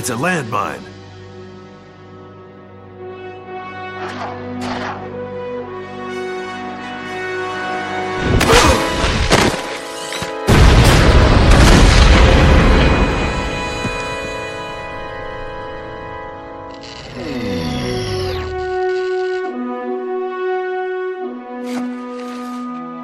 [0.00, 0.80] It's a landmine.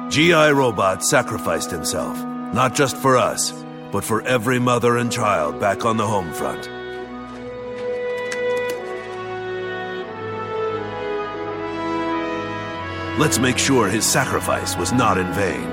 [0.09, 0.49] G.I.
[0.49, 2.17] Robot sacrificed himself,
[2.55, 3.51] not just for us,
[3.91, 6.76] but for every mother and child back on the home front.
[13.17, 15.67] Let's make sure his sacrifice was not in vain.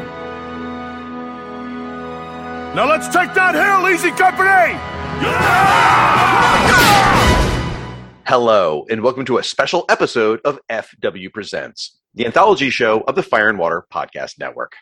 [2.75, 4.79] Now let's take that hill, easy company!
[8.27, 13.23] Hello, and welcome to a special episode of FW Presents, the anthology show of the
[13.23, 14.75] Fire and Water Podcast Network.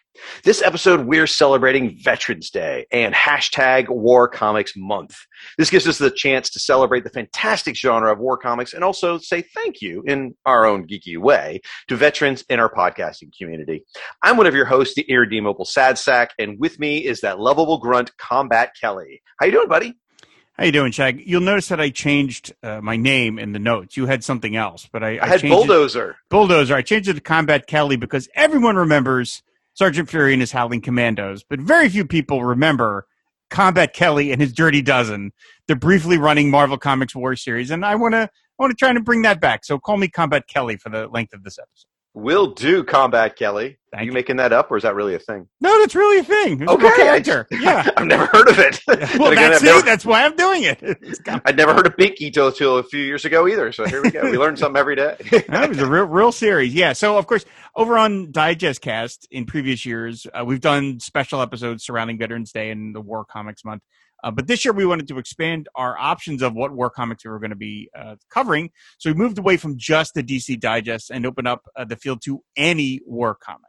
[0.44, 5.16] This episode, we're celebrating Veterans Day and hashtag War Comics Month.
[5.56, 9.16] This gives us the chance to celebrate the fantastic genre of war comics and also
[9.16, 13.84] say thank you in our own geeky way to veterans in our podcasting community.
[14.22, 17.78] I'm one of your hosts, the irredeemable Sad Sack, and with me is that lovable
[17.78, 19.22] grunt, Combat Kelly.
[19.38, 19.94] How you doing, buddy?
[20.54, 21.22] How you doing, Shag?
[21.26, 23.96] You'll notice that I changed uh, my name in the notes.
[23.96, 26.10] You had something else, but I, I, I had Bulldozer.
[26.10, 26.74] It, Bulldozer.
[26.74, 31.42] I changed it to Combat Kelly because everyone remembers Sergeant Fury and his Howling Commandos,
[31.42, 33.06] but very few people remember
[33.48, 35.32] Combat Kelly and his Dirty Dozen,
[35.68, 38.92] the briefly running Marvel Comics War series, and I want to I want to try
[38.92, 39.64] to bring that back.
[39.64, 41.91] So call me Combat Kelly for the length of this episode.
[42.14, 43.78] Will do, Combat Kelly.
[43.90, 44.14] Thank Are you, you.
[44.14, 45.48] making that up, or is that really a thing?
[45.60, 46.62] No, that's really a thing.
[46.62, 47.46] It's Okay, I character.
[47.50, 47.88] just- yeah.
[47.96, 48.80] I've never heard of it.
[49.18, 49.84] Well, again, that's I've never- it.
[49.86, 50.82] That's why I'm doing it.
[51.46, 53.72] I'd never heard of Big Ito till a few years ago either.
[53.72, 54.30] So here we go.
[54.30, 55.16] We learn something every day.
[55.48, 56.74] that was a real, real series.
[56.74, 56.92] Yeah.
[56.92, 57.44] So, of course,
[57.76, 62.70] over on Digest Cast in previous years, uh, we've done special episodes surrounding Veterans Day
[62.70, 63.82] and the War Comics Month.
[64.22, 67.30] Uh, but this year, we wanted to expand our options of what war comics we
[67.30, 68.70] were going to be uh, covering.
[68.98, 72.22] So we moved away from just the DC Digest and opened up uh, the field
[72.24, 73.60] to any war comic.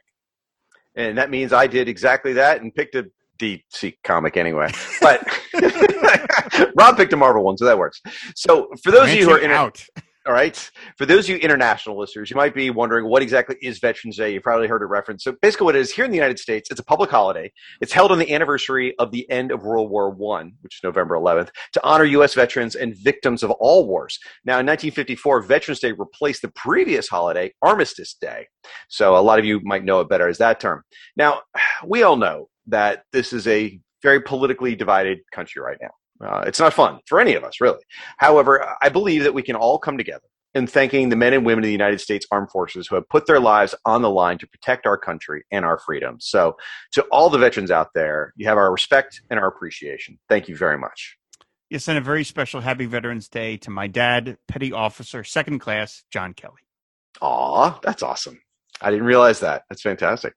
[0.95, 3.09] and that means I did exactly that and picked a
[3.39, 4.71] DC comic anyway.
[5.01, 5.25] But
[6.75, 8.01] Rob picked a Marvel one, so that works.
[8.35, 9.83] So for those of you who are inter- out,
[10.25, 13.79] all right, for those of you international listeners, you might be wondering what exactly is
[13.79, 14.33] Veterans Day.
[14.33, 15.25] You've probably heard it referenced.
[15.25, 17.51] So basically, what it is here in the United States, it's a public holiday.
[17.81, 21.15] It's held on the anniversary of the end of World War One, which is November
[21.15, 22.35] 11th, to honor U.S.
[22.35, 24.17] veterans and victims of all wars.
[24.45, 28.47] Now, in 1954, Veterans Day replaced the previous holiday, Armistice Day.
[28.87, 30.83] So a lot of you might know it better as that term.
[31.17, 31.41] Now,
[31.85, 35.89] we all know that this is a very politically divided country right now.
[36.23, 37.83] Uh, it's not fun for any of us, really.
[38.17, 41.63] However, I believe that we can all come together in thanking the men and women
[41.63, 44.47] of the United States Armed Forces who have put their lives on the line to
[44.47, 46.17] protect our country and our freedom.
[46.19, 46.57] So,
[46.93, 50.19] to all the veterans out there, you have our respect and our appreciation.
[50.29, 51.17] Thank you very much.
[51.69, 56.03] yes, and a very special Happy Veterans Day to my dad, Petty Officer Second Class
[56.11, 56.61] John Kelly.
[57.21, 58.39] Aw, that's awesome.
[58.81, 59.63] I didn't realize that.
[59.69, 60.33] That's fantastic.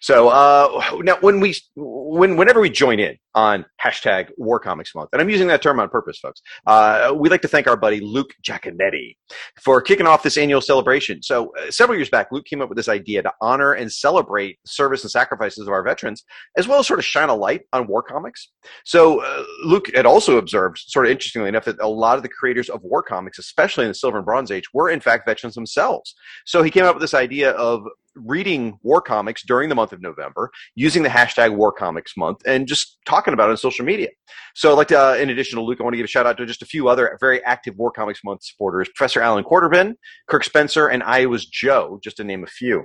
[0.00, 5.10] So uh, now, when we, when whenever we join in on hashtag War Comics Month,
[5.12, 8.00] and I'm using that term on purpose, folks, uh, we'd like to thank our buddy
[8.00, 9.16] Luke Jaconetti
[9.62, 11.22] for kicking off this annual celebration.
[11.22, 14.58] So uh, several years back, Luke came up with this idea to honor and celebrate
[14.66, 16.24] service and sacrifices of our veterans,
[16.56, 18.48] as well as sort of shine a light on war comics.
[18.84, 22.28] So uh, Luke had also observed, sort of interestingly enough, that a lot of the
[22.28, 25.54] creators of war comics, especially in the Silver and Bronze Age, were in fact veterans
[25.54, 26.14] themselves.
[26.46, 27.82] So he came up with this idea of
[28.24, 32.66] reading war comics during the month of November, using the hashtag War Comics Month, and
[32.66, 34.08] just talking about it on social media.
[34.54, 36.26] So, I'd like to, uh, in addition to Luke, I want to give a shout
[36.26, 39.94] out to just a few other very active War Comics Month supporters Professor Alan Quarterbin,
[40.28, 42.84] Kirk Spencer, and Iowa's Joe, just to name a few.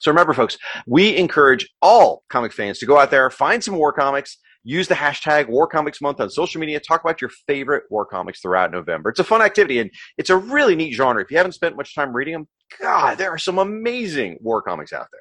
[0.00, 3.92] So remember, folks, we encourage all comic fans to go out there, find some war
[3.92, 8.04] comics, use the hashtag War Comics Month on social media, talk about your favorite war
[8.04, 9.10] comics throughout November.
[9.10, 11.22] It's a fun activity and it's a really neat genre.
[11.22, 12.48] If you haven't spent much time reading them,
[12.80, 15.20] God, there are some amazing war comics out there.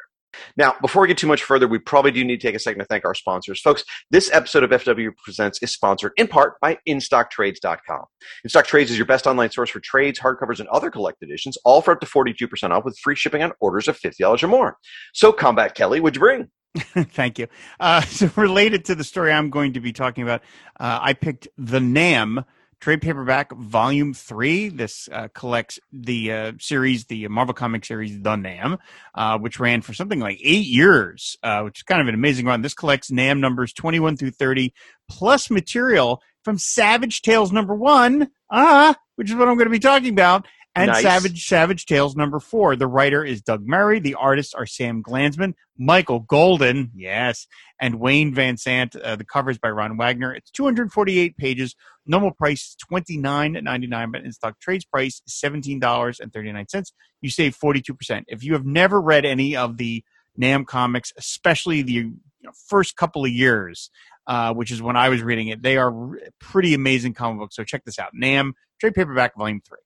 [0.58, 2.80] Now, before we get too much further, we probably do need to take a second
[2.80, 3.62] to thank our sponsors.
[3.62, 8.06] Folks, this episode of FW Presents is sponsored in part by InStockTrades.com.
[8.48, 11.82] InStock Trades is your best online source for trades, hardcovers, and other collected editions, all
[11.82, 14.78] for up to 42% off with free shipping on orders of $50 or more.
[15.14, 16.50] So, Combat Kelly, what'd you bring?
[16.76, 17.48] Thank you.
[17.80, 20.42] Uh, so, related to the story I'm going to be talking about,
[20.80, 22.46] uh, I picked the NAM
[22.84, 24.68] trade paperback volume three.
[24.68, 28.78] This uh, collects the uh, series, the Marvel comic series, The Nam,
[29.16, 32.46] uh, which ran for something like eight years, uh, which is kind of an amazing
[32.46, 32.62] run.
[32.62, 34.74] This collects Nam numbers 21 through 30,
[35.10, 39.80] plus material from Savage Tales number one, ah, which is what I'm going to be
[39.80, 41.04] talking about, And Nice.
[41.04, 42.76] Savage Savage Tales number four.
[42.76, 44.00] The writer is Doug Murray.
[44.00, 47.46] The artists are Sam Glanzman, Michael Golden, yes,
[47.80, 49.00] and Wayne Vansant.
[49.00, 50.34] Uh, the cover is by Ron Wagner.
[50.34, 51.76] It's 248 pages.
[52.08, 56.20] Normal price is twenty nine ninety nine, but in stock trades price is seventeen dollars
[56.20, 56.92] and thirty nine cents.
[57.22, 58.26] You save forty two percent.
[58.28, 60.04] If you have never read any of the
[60.36, 63.92] Nam comics, especially the you know, first couple of years,
[64.26, 65.94] uh, which is when I was reading it, they are
[66.40, 67.56] pretty amazing comic books.
[67.56, 69.78] So check this out: Nam trade paperback volume three.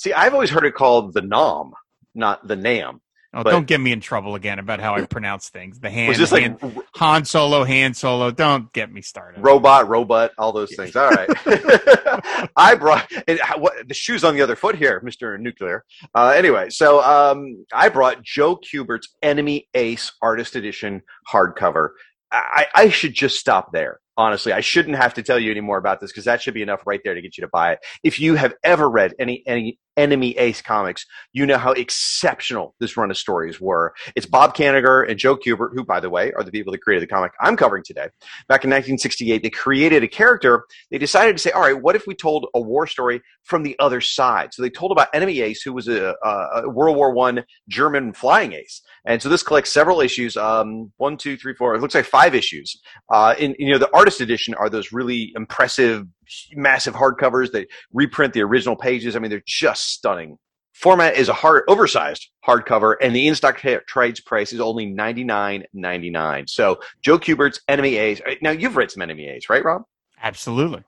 [0.00, 1.74] See, I've always heard it called the Nom,
[2.14, 3.02] not the Nam.
[3.34, 5.78] Oh, But- don't get me in trouble again about how I pronounce things.
[5.78, 8.30] The hand, Was this like hand Han Solo, Han Solo.
[8.30, 9.44] Don't get me started.
[9.44, 10.96] robot, robot, all those things?
[10.96, 11.28] All right.
[12.56, 15.84] I brought and what, the shoes on the other foot here, Mister Nuclear.
[16.14, 21.90] Uh, anyway, so um, I brought Joe Kubert's Enemy Ace Artist Edition hardcover.
[22.32, 24.00] I, I should just stop there.
[24.16, 26.62] Honestly, I shouldn't have to tell you any more about this because that should be
[26.62, 27.78] enough right there to get you to buy it.
[28.02, 32.96] If you have ever read any any Enemy Ace comics, you know how exceptional this
[32.96, 33.92] run of stories were.
[34.16, 37.08] It's Bob Kanigher and Joe Kubert, who, by the way, are the people that created
[37.08, 38.08] the comic I'm covering today.
[38.48, 40.64] Back in 1968, they created a character.
[40.90, 43.76] They decided to say, all right, what if we told a war story from the
[43.78, 44.54] other side?
[44.54, 48.12] So they told about Enemy Ace, who was a, a, a World War One German
[48.12, 48.82] flying ace.
[49.04, 50.36] And so this collects several issues.
[50.36, 51.74] Um, one, two, three, four.
[51.74, 52.80] It looks like five issues.
[53.10, 56.06] Uh, in you know the artist edition are those really impressive,
[56.52, 59.16] massive hardcovers that reprint the original pages.
[59.16, 60.38] I mean, they're just stunning.
[60.72, 65.24] Format is a hard, oversized hardcover, and the in-stock tra- trades price is only ninety
[65.24, 66.46] nine ninety nine.
[66.46, 68.20] So Joe Kubert's Enemy Ace.
[68.26, 69.82] Uh, now you've read some Enemy Ace, right, Rob?
[70.22, 70.84] Absolutely.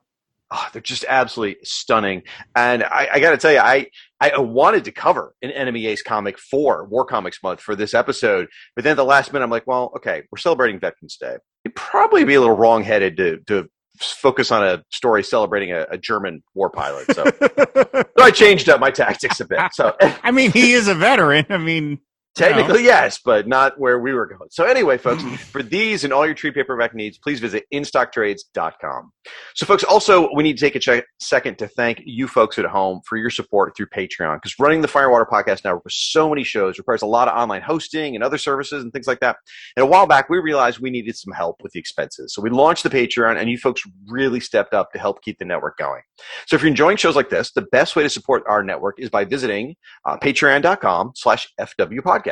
[0.49, 2.23] Oh, they're just absolutely stunning.
[2.55, 3.87] And I, I got to tell you, I
[4.19, 8.47] I wanted to cover an Enemy Ace comic for War Comics Month for this episode,
[8.75, 11.35] but then at the last minute, I'm like, well, okay, we're celebrating Veterans Day.
[11.65, 13.69] It'd probably be a little wrongheaded to to
[14.11, 17.13] focus on a story celebrating a, a German war pilot.
[17.13, 17.23] So,
[18.17, 19.59] so I changed up my tactics a bit.
[19.73, 21.45] So I mean, he is a veteran.
[21.49, 21.99] I mean,
[22.35, 24.49] Technically, yes, but not where we were going.
[24.49, 25.21] So, anyway, folks,
[25.51, 29.11] for these and all your tree paperback needs, please visit instocktrades.com.
[29.53, 32.65] So, folks, also, we need to take a check, second to thank you folks at
[32.65, 35.93] home for your support through Patreon because running the Fire and Water Podcast Network with
[35.93, 39.19] so many shows requires a lot of online hosting and other services and things like
[39.19, 39.35] that.
[39.77, 42.33] And a while back, we realized we needed some help with the expenses.
[42.33, 45.45] So, we launched the Patreon, and you folks really stepped up to help keep the
[45.45, 46.01] network going.
[46.47, 49.11] So, if you're enjoying shows like this, the best way to support our network is
[49.11, 49.75] by visiting
[50.05, 52.22] uh, patreon.com slash FW podcast.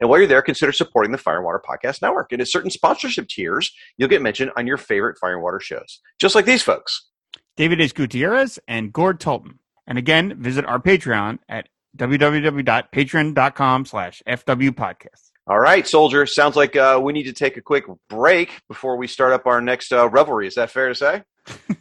[0.00, 2.32] And while you're there, consider supporting the Fire and Water Podcast Network.
[2.32, 6.00] And at certain sponsorship tiers, you'll get mentioned on your favorite Fire and Water shows,
[6.18, 7.08] just like these folks.
[7.56, 7.94] David H.
[7.94, 9.58] Gutierrez and Gord Tolton.
[9.86, 15.30] And again, visit our Patreon at www.patreon.com slash FW podcast.
[15.46, 16.24] All right, soldier.
[16.24, 19.60] Sounds like uh, we need to take a quick break before we start up our
[19.60, 20.46] next uh, revelry.
[20.46, 21.22] Is that fair to say?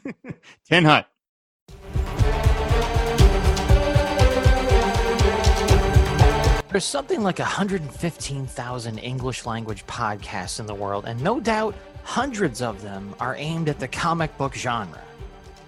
[0.67, 1.10] Tin Hut.
[6.71, 12.81] There's something like 115,000 English language podcasts in the world, and no doubt hundreds of
[12.81, 15.01] them are aimed at the comic book genre.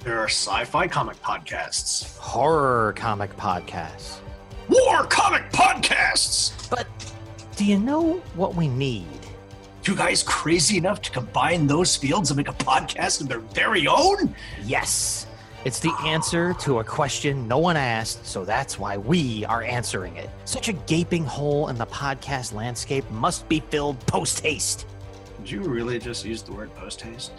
[0.06, 4.20] There are sci fi comic podcasts, Horror comic podcasts.
[4.70, 6.70] war comic podcasts.
[6.70, 6.88] But
[7.58, 9.08] do you know what we need?
[9.84, 13.88] You guys crazy enough to combine those fields and make a podcast of their very
[13.88, 14.34] own?
[14.64, 15.28] Yes!
[15.66, 20.18] It's the answer to a question no one asked, so that's why we are answering
[20.18, 20.30] it.
[20.44, 24.86] Such a gaping hole in the podcast landscape must be filled post haste.
[25.38, 27.32] Did you really just use the word post haste?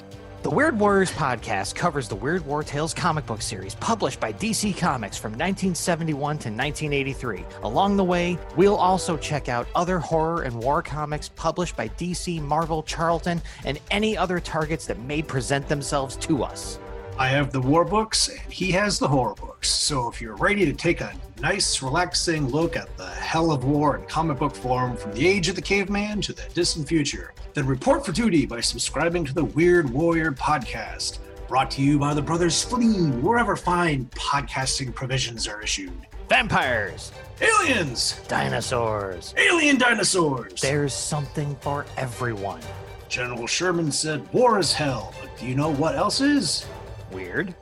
[0.43, 4.75] The Weird Warriors podcast covers the Weird War Tales comic book series published by DC
[4.79, 7.45] Comics from 1971 to 1983.
[7.63, 12.41] Along the way, we'll also check out other horror and war comics published by DC,
[12.41, 16.79] Marvel, Charlton, and any other targets that may present themselves to us.
[17.17, 19.71] I have the war books, and he has the horror books.
[19.71, 23.97] So if you're ready to take a nice, relaxing look at the hell of war
[23.97, 27.67] in comic book form from the age of the caveman to the distant future, then
[27.67, 31.21] report for duty by subscribing to the Weird Warrior podcast.
[31.47, 35.93] Brought to you by the Brothers Spleen, wherever fine podcasting provisions are issued.
[36.29, 38.21] Vampires, Aliens!
[38.27, 39.35] dinosaurs.
[39.37, 40.61] Alien dinosaurs!
[40.61, 42.61] There's something for everyone.
[43.09, 46.67] General Sherman said war is hell, but do you know what else is?
[47.13, 47.55] Weird.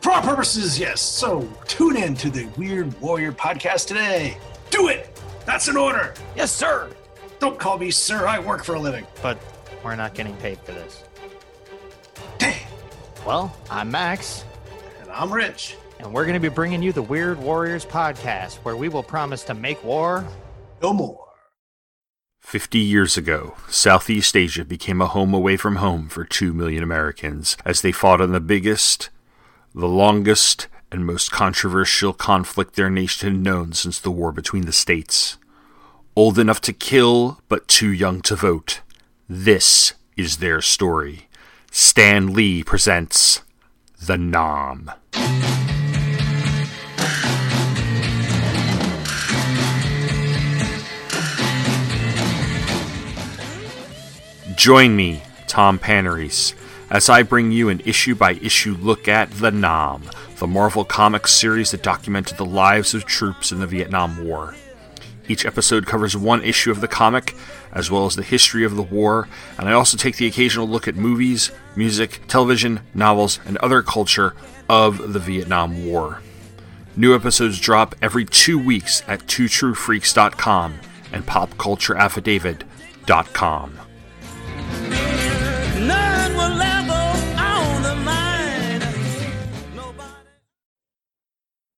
[0.00, 1.00] For our purposes, yes.
[1.00, 4.36] So tune in to the Weird Warrior podcast today.
[4.70, 5.20] Do it!
[5.44, 6.14] That's an order!
[6.36, 6.90] Yes, sir!
[7.38, 9.06] Don't call me sir, I work for a living.
[9.22, 9.38] But
[9.82, 11.04] we're not getting paid for this.
[12.38, 12.56] Dang!
[13.26, 14.44] Well, I'm Max.
[15.00, 15.76] And I'm rich.
[16.00, 19.42] and we're going to be bringing you the Weird Warriors podcast, where we will promise
[19.44, 20.26] to make war.
[20.82, 21.27] No more.
[22.48, 27.58] Fifty years ago, Southeast Asia became a home away from home for two million Americans
[27.62, 29.10] as they fought in the biggest,
[29.74, 34.72] the longest, and most controversial conflict their nation had known since the war between the
[34.72, 35.36] states.
[36.16, 38.80] Old enough to kill, but too young to vote.
[39.28, 41.28] This is their story.
[41.70, 43.42] Stan Lee presents
[44.00, 44.90] The Nam.
[54.58, 56.52] Join me, Tom Panarese,
[56.90, 60.02] as I bring you an issue by issue look at The Nam,
[60.40, 64.56] the Marvel Comics series that documented the lives of troops in the Vietnam War.
[65.28, 67.36] Each episode covers one issue of the comic,
[67.72, 70.88] as well as the history of the war, and I also take the occasional look
[70.88, 74.34] at movies, music, television, novels, and other culture
[74.68, 76.20] of the Vietnam War.
[76.96, 80.80] New episodes drop every two weeks at twotruefreaks.com
[81.12, 83.78] and popcultureaffidavit.com.
[85.88, 87.02] None will ever
[87.40, 88.80] own the mine.
[89.74, 90.28] Nobody.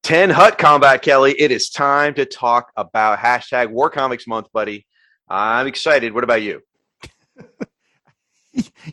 [0.02, 1.34] 10 Hut Combat, Kelly.
[1.38, 4.86] It is time to talk about hashtag War Comics Month, buddy.
[5.28, 6.12] I'm excited.
[6.12, 6.62] What about you?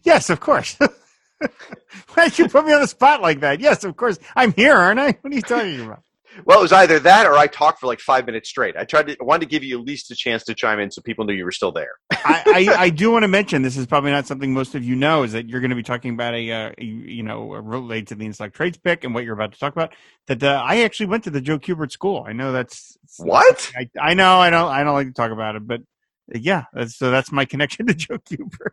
[0.03, 0.77] Yes, of course.
[2.13, 3.59] Why'd you put me on the spot like that?
[3.59, 4.19] Yes, of course.
[4.36, 5.17] I'm here, aren't I?
[5.21, 6.03] What are you talking about?
[6.46, 8.75] Well, it was either that or I talked for like five minutes straight.
[8.77, 10.91] I tried to I wanted to give you at least a chance to chime in
[10.91, 11.91] so people knew you were still there.
[12.12, 14.96] I, I, I do want to mention this is probably not something most of you
[14.96, 18.08] know is that you're going to be talking about a, uh, a you know related
[18.08, 19.94] to the InStock Trades pick and what you're about to talk about.
[20.27, 22.25] That uh, I actually went to the Joe Kubert School.
[22.27, 23.72] I know that's What?
[23.75, 25.82] I, I know I don't I don't like to talk about it, but
[26.34, 28.72] uh, yeah, so that's my connection to Joe Kubert.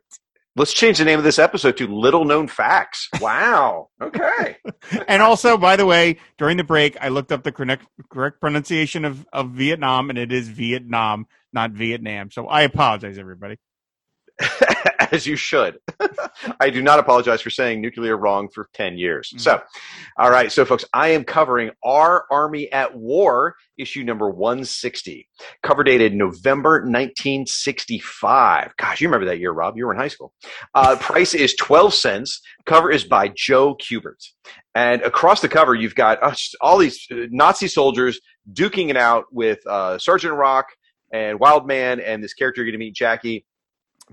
[0.57, 3.09] Let's change the name of this episode to Little Known Facts.
[3.21, 3.89] Wow.
[4.01, 4.57] Okay.
[5.09, 9.05] and also, by the way, during the break, I looked up the correct, correct pronunciation
[9.05, 12.31] of, of Vietnam, and it is Vietnam, not Vietnam.
[12.31, 13.57] So I apologize, everybody.
[15.13, 15.79] As you should.
[16.61, 19.33] I do not apologize for saying nuclear wrong for 10 years.
[19.37, 19.61] So,
[20.19, 20.51] all right.
[20.51, 25.29] So, folks, I am covering Our Army at War, issue number 160,
[25.63, 28.77] cover dated November 1965.
[28.77, 29.77] Gosh, you remember that year, Rob.
[29.77, 30.33] You were in high school.
[30.75, 32.41] Uh, price is 12 cents.
[32.67, 34.31] Cover is by Joe Kubert.
[34.75, 38.21] And across the cover, you've got uh, all these uh, Nazi soldiers
[38.53, 40.67] duking it out with uh, Sergeant Rock
[41.13, 43.47] and Wildman and this character you're going to meet, Jackie.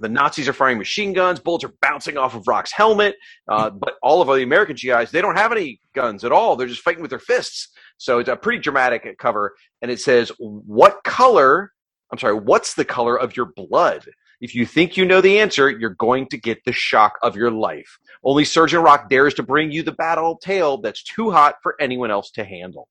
[0.01, 1.39] The Nazis are firing machine guns.
[1.39, 3.15] Bullets are bouncing off of Rock's helmet.
[3.47, 6.55] Uh, but all of the American GIs, they don't have any guns at all.
[6.55, 7.69] They're just fighting with their fists.
[7.97, 9.53] So it's a pretty dramatic cover.
[9.81, 11.71] And it says, What color?
[12.11, 14.05] I'm sorry, what's the color of your blood?
[14.41, 17.51] If you think you know the answer, you're going to get the shock of your
[17.51, 17.99] life.
[18.23, 22.09] Only Sergeant Rock dares to bring you the battle tale that's too hot for anyone
[22.09, 22.89] else to handle.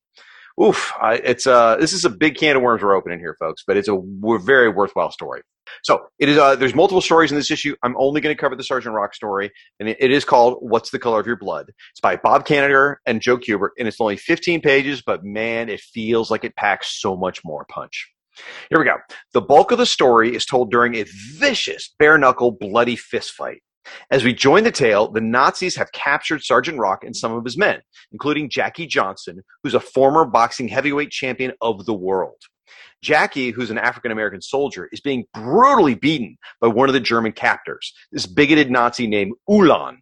[0.61, 3.63] Oof, I, it's uh, this is a big can of worms we're opening here, folks,
[3.65, 3.97] but it's a
[4.43, 5.41] very worthwhile story.
[5.83, 6.37] So it is.
[6.37, 7.75] Uh, there's multiple stories in this issue.
[7.83, 10.91] I'm only going to cover the Sergeant Rock story, and it, it is called "What's
[10.91, 14.17] the Color of Your Blood." It's by Bob Kanigher and Joe Kubert, and it's only
[14.17, 18.09] 15 pages, but man, it feels like it packs so much more punch.
[18.69, 18.95] Here we go.
[19.33, 21.05] The bulk of the story is told during a
[21.37, 23.61] vicious, bare knuckle, bloody fist fight.
[24.09, 27.57] As we join the tale, the Nazis have captured Sergeant Rock and some of his
[27.57, 32.37] men, including Jackie Johnson, who's a former boxing heavyweight champion of the world.
[33.01, 37.31] Jackie, who's an African American soldier, is being brutally beaten by one of the German
[37.31, 40.01] captors, this bigoted Nazi named Ulan.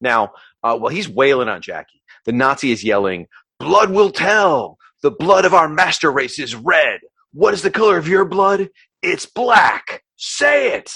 [0.00, 0.32] Now,
[0.62, 3.26] uh, while he's wailing on Jackie, the Nazi is yelling,
[3.58, 4.78] Blood will tell!
[5.02, 7.00] The blood of our master race is red.
[7.32, 8.68] What is the color of your blood?
[9.02, 10.02] It's black.
[10.16, 10.92] Say it.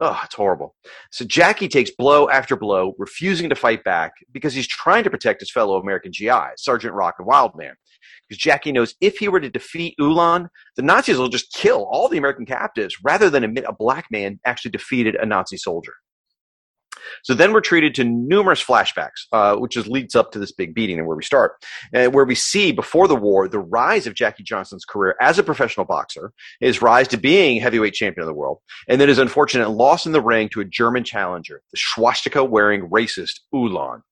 [0.00, 0.76] Oh, it's horrible.
[1.10, 5.40] So Jackie takes blow after blow, refusing to fight back because he's trying to protect
[5.40, 7.74] his fellow American GI, Sergeant Rock and Wildman.
[8.28, 12.08] Because Jackie knows if he were to defeat Ulan, the Nazis will just kill all
[12.08, 15.94] the American captives rather than admit a black man actually defeated a Nazi soldier.
[17.22, 20.74] So then we're treated to numerous flashbacks, uh, which is, leads up to this big
[20.74, 21.52] beating and where we start,
[21.94, 25.42] uh, where we see before the war the rise of Jackie Johnson's career as a
[25.42, 28.58] professional boxer, his rise to being heavyweight champion of the world,
[28.88, 32.88] and then his unfortunate loss in the ring to a German challenger, the swastika wearing
[32.88, 34.02] racist Ulan.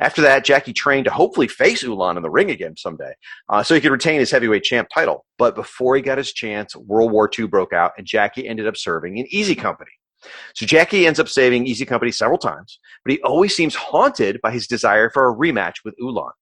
[0.00, 3.14] After that, Jackie trained to hopefully face Ulan in the ring again someday,
[3.48, 5.24] uh, so he could retain his heavyweight champ title.
[5.38, 8.76] But before he got his chance, World War II broke out, and Jackie ended up
[8.76, 9.90] serving in Easy Company.
[10.54, 14.50] So Jackie ends up saving Easy Company several times, but he always seems haunted by
[14.50, 16.32] his desire for a rematch with Ulan.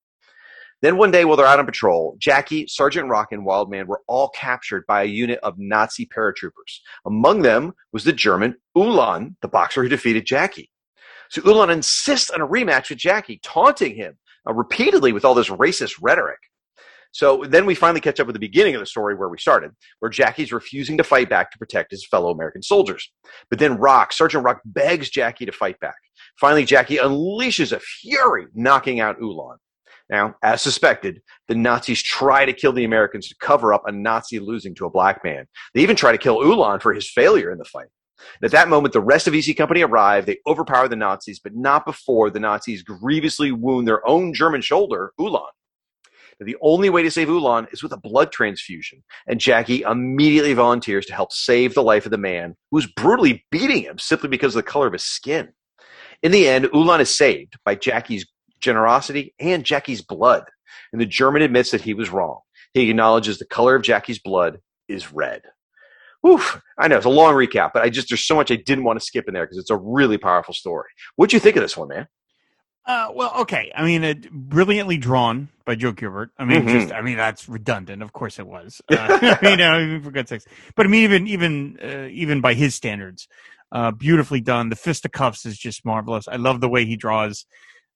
[0.82, 4.28] Then one day while they're out on patrol, Jackie, Sergeant Rock, and Wildman were all
[4.30, 6.80] captured by a unit of Nazi paratroopers.
[7.06, 10.70] Among them was the German Ulan, the boxer who defeated Jackie.
[11.30, 14.18] So Ulan insists on a rematch with Jackie, taunting him
[14.48, 16.38] uh, repeatedly with all this racist rhetoric.
[17.16, 19.70] So then we finally catch up with the beginning of the story where we started,
[20.00, 23.10] where Jackie's refusing to fight back to protect his fellow American soldiers.
[23.48, 25.96] But then Rock, Sergeant Rock, begs Jackie to fight back.
[26.38, 29.56] Finally, Jackie unleashes a fury, knocking out Ulan.
[30.10, 34.38] Now, as suspected, the Nazis try to kill the Americans to cover up a Nazi
[34.38, 35.46] losing to a black man.
[35.72, 37.88] They even try to kill Ulan for his failure in the fight.
[38.42, 40.26] At that moment, the rest of Easy Company arrive.
[40.26, 45.12] They overpower the Nazis, but not before the Nazis grievously wound their own German shoulder,
[45.18, 45.44] Ulan.
[46.38, 51.06] The only way to save Ulan is with a blood transfusion, and Jackie immediately volunteers
[51.06, 54.62] to help save the life of the man who's brutally beating him simply because of
[54.62, 55.48] the color of his skin.
[56.22, 58.26] In the end, Ulan is saved by Jackie's
[58.60, 60.44] generosity and Jackie's blood,
[60.92, 62.40] and the German admits that he was wrong.
[62.74, 65.42] He acknowledges the color of Jackie's blood is red.
[66.26, 68.84] Oof, I know it's a long recap, but I just there's so much I didn't
[68.84, 70.88] want to skip in there because it's a really powerful story.
[71.14, 72.08] What'd you think of this one, man?
[72.86, 73.72] Uh, well, okay.
[73.74, 76.28] I mean, it, brilliantly drawn by Joe Kubert.
[76.38, 76.70] I mean, Mhm.
[76.70, 78.00] just I mean that's redundant.
[78.02, 78.80] Of course it was.
[78.90, 80.46] Uh, you know, for God's sakes.
[80.76, 83.26] But I mean, even even uh, even by his standards,
[83.72, 84.68] uh, beautifully done.
[84.68, 86.28] The fisticuffs is just marvelous.
[86.28, 87.44] I love the way he draws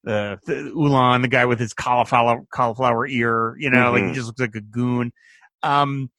[0.03, 3.55] the, the Ulan, the guy with his cauliflower cauliflower ear.
[3.59, 4.15] You know, like he Mhm.
[4.15, 5.13] just looks like a goon.
[5.63, 6.11] Um,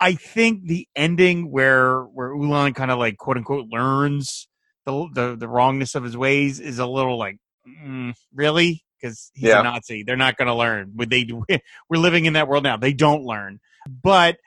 [0.00, 4.48] I think the ending where where Ulan kind of like quote unquote learns
[4.86, 7.36] the the, the wrongness of his ways is a little like
[7.68, 9.60] mm, really because he's Yeah.
[9.60, 10.02] a Nazi.
[10.02, 10.92] They're not going to learn.
[10.96, 11.28] Would they?
[11.88, 12.76] We're living in that world now.
[12.76, 13.60] They don't learn.
[13.88, 14.38] But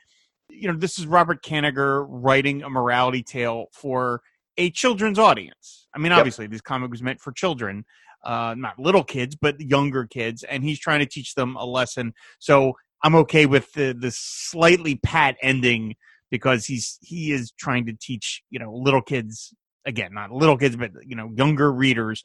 [0.50, 4.22] you know, this is Robert Kanigher writing a morality tale for
[4.58, 5.88] a children's audience.
[5.94, 6.20] I mean, Yep.
[6.20, 7.86] obviously, this comic was meant for children,
[8.24, 12.14] uh, not little kids, but younger kids, and he's trying to teach them a lesson.
[12.40, 15.96] So I'm okay with the the slightly pat ending
[16.32, 19.54] because he's he is trying to teach you know little kids
[19.86, 22.24] again, not little kids, but you know younger readers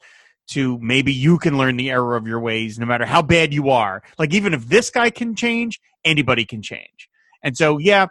[0.49, 3.69] to maybe you can learn the error of your ways no matter how bad you
[3.69, 4.03] are.
[4.17, 7.09] Like even if this guy can change, anybody can change.
[7.43, 8.07] And so yeah,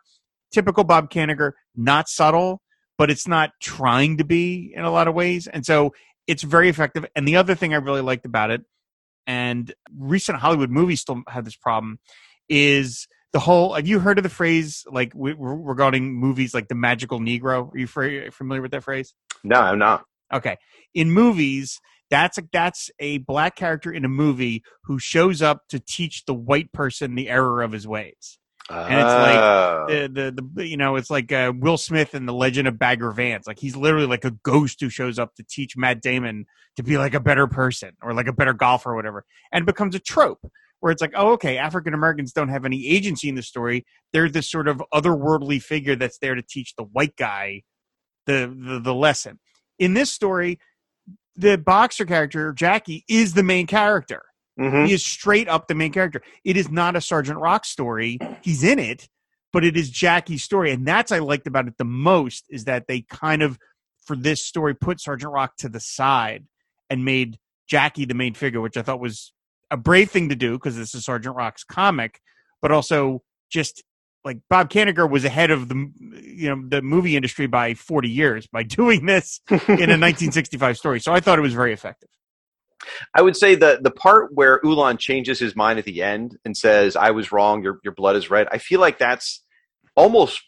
[0.52, 2.62] typical Bob Kanigher, not subtle,
[2.98, 5.46] but it's not trying to be in a lot of ways.
[5.46, 5.94] And so
[6.26, 7.06] it's very effective.
[7.16, 8.62] And the other thing I really liked about it,
[9.26, 11.98] and recent Hollywood movies still have this problem,
[12.48, 13.74] is the whole.
[13.74, 17.72] Have you heard of the phrase like w- regarding movies like the magical Negro?
[17.72, 19.14] Are you familiar with that phrase?
[19.44, 20.04] No, I'm not.
[20.32, 20.56] Okay.
[20.94, 21.80] In movies,
[22.12, 26.34] that's a that's a black character in a movie who shows up to teach the
[26.34, 28.38] white person the error of his ways.
[28.70, 29.86] And it's like Oh.
[29.88, 33.10] The, the the you know it's like uh, Will Smith in the Legend of Bagger
[33.12, 33.46] Vance.
[33.46, 36.44] Like he's literally like a ghost who shows up to teach Matt Damon
[36.76, 39.94] to be like a better person or like a better golfer or whatever, and becomes
[39.94, 40.46] a trope
[40.80, 43.86] where it's like, oh, okay, African Americans don't have any agency in the story.
[44.12, 47.62] They're this sort of otherworldly figure that's there to teach the white guy
[48.26, 49.40] the the, the lesson.
[49.78, 50.60] In this story,
[51.36, 54.22] the boxer character Jackie is the main character.
[54.58, 54.86] Mhm.
[54.86, 56.22] He is straight up the main character.
[56.44, 58.18] It is not a Sergeant Rock story.
[58.42, 59.08] He's in it,
[59.52, 62.86] but it is Jackie's story, and that's I liked about it the most is that
[62.86, 63.58] they kind of
[64.04, 66.44] for this story put Sergeant Rock to the side
[66.90, 69.32] and made Jackie the main figure, which I thought was
[69.70, 72.20] a brave thing to do because this is Sergeant Rock's comic,
[72.60, 73.82] but also just
[74.24, 75.90] like Bob Kanigher was ahead of the
[76.22, 79.58] you know the movie industry by 40 years by doing this in a
[79.98, 81.00] 1965 story.
[81.00, 82.08] So I thought it was very effective.
[83.14, 86.56] I would say the the part where Ulan changes his mind at the end and
[86.56, 87.62] says, "I was wrong.
[87.62, 89.44] Your your blood is red." I feel like that's
[89.94, 90.40] almost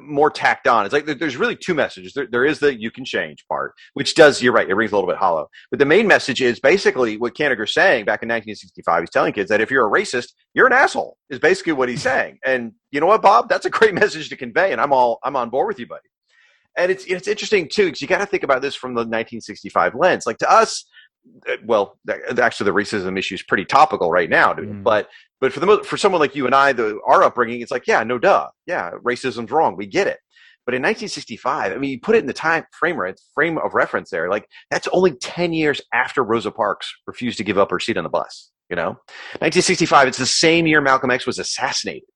[0.00, 0.84] more tacked on.
[0.84, 2.12] It's like there's really two messages.
[2.14, 4.68] There, there is the "you can change" part, which does you're right.
[4.68, 5.48] It rings a little bit hollow.
[5.70, 9.02] But the main message is basically what Kanigher's saying back in 1965.
[9.02, 11.16] He's telling kids that if you're a racist, you're an asshole.
[11.30, 12.38] Is basically what he's saying.
[12.44, 13.48] And you know what, Bob?
[13.48, 16.08] That's a great message to convey, and I'm all I'm on board with you, buddy.
[16.76, 19.94] And it's it's interesting too because you got to think about this from the 1965
[19.94, 20.26] lens.
[20.26, 20.84] Like to us,
[21.64, 21.98] well,
[22.38, 24.68] actually, the racism issue is pretty topical right now, dude.
[24.68, 24.82] Mhm.
[24.82, 25.08] But
[25.40, 28.02] but for the for someone like you and I, the our upbringing, it's like, yeah,
[28.02, 30.18] no duh, yeah, racism's wrong, we get it.
[30.66, 32.98] But in 1965, I mean, you put it in the time frame
[33.34, 34.30] frame of reference there.
[34.30, 38.04] Like that's only 10 years after Rosa Parks refused to give up her seat on
[38.04, 38.50] the bus.
[38.70, 38.96] You know,
[39.40, 40.08] 1965.
[40.08, 42.08] It's the same year Malcolm X was assassinated.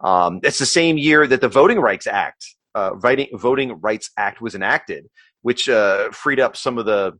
[0.00, 4.42] Um, it's the same year that the Voting Rights Act, uh, Voting, Voting Rights Act,
[4.42, 5.06] was enacted,
[5.40, 7.12] which uh, freed up some of the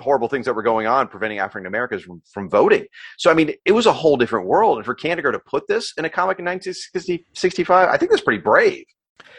[0.00, 2.86] horrible things that were going on, preventing African Americans from, from voting.
[3.18, 4.78] So, I mean, it was a whole different world.
[4.78, 8.42] And for Kanigher to put this in a comic in 1965, I think that's pretty
[8.42, 8.84] brave.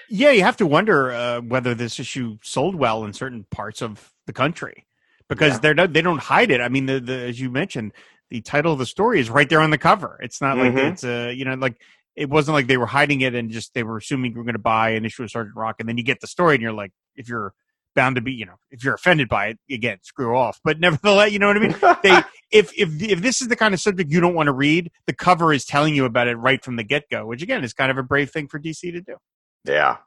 [0.10, 4.12] Yeah, you have to wonder uh, whether this issue sold well in certain parts of
[4.28, 4.86] the country
[5.30, 5.60] because Yeah.
[5.60, 6.60] they're not, they don't hide it.
[6.62, 7.94] I mean, the, the as you mentioned,
[8.30, 10.20] the title of the story is right there on the cover.
[10.22, 10.92] It's not like Mhm.
[10.92, 11.76] it's a you know like
[12.16, 14.54] it wasn't like they were hiding it and just they were assuming you were going
[14.54, 16.72] to buy an issue of Sergeant Rock and then you get the story and you're
[16.74, 17.54] like, if you're
[17.96, 20.60] bound to be, you know, if you're offended by it, again, screw off.
[20.64, 21.76] But nevertheless, you know what I mean.
[22.04, 24.92] They if if if this is the kind of subject you don't want to read,
[25.08, 27.74] the cover is telling you about it right from the get go, which again is
[27.74, 29.16] kind of a brave thing for DC to do.
[29.66, 29.98] Yeah.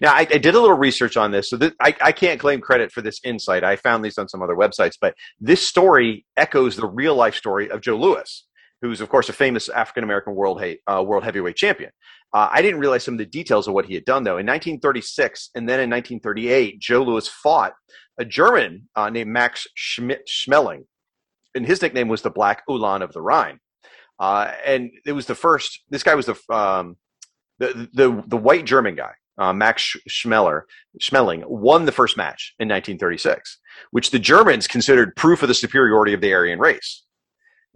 [0.00, 2.60] Now, I, I did a little research on this, so that I, I can't claim
[2.60, 3.64] credit for this insight.
[3.64, 7.68] I found these on some other websites, but this story echoes the real life story
[7.70, 8.44] of Joe Louis.
[8.82, 11.90] Who's of course a famous African American world uh, world heavyweight champion.
[12.32, 14.38] Uh, I didn't realize some of the details of what he had done though.
[14.38, 17.72] In 1936 and then in 1938, Joe Louis fought
[18.18, 20.84] a German uh, named Max Schmeling,
[21.54, 23.60] and his nickname was the Black Ulan of the Rhine.
[24.18, 25.80] Uh, and it was the first.
[25.90, 26.96] This guy was the um,
[27.58, 30.62] the the the white German guy, uh, Max Schmeller
[31.00, 33.58] Schmeling, won the first match in 1936,
[33.90, 37.05] which the Germans considered proof of the superiority of the Aryan race.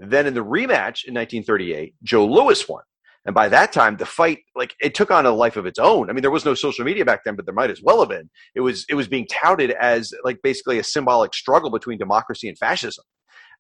[0.01, 2.83] Then in the rematch in 1938, Joe Louis won.
[3.27, 6.09] And by that time, the fight, like it took on a life of its own.
[6.09, 8.09] I mean, there was no social media back then, but there might as well have
[8.09, 8.31] been.
[8.55, 12.57] It was, it was being touted as like basically a symbolic struggle between democracy and
[12.57, 13.05] fascism.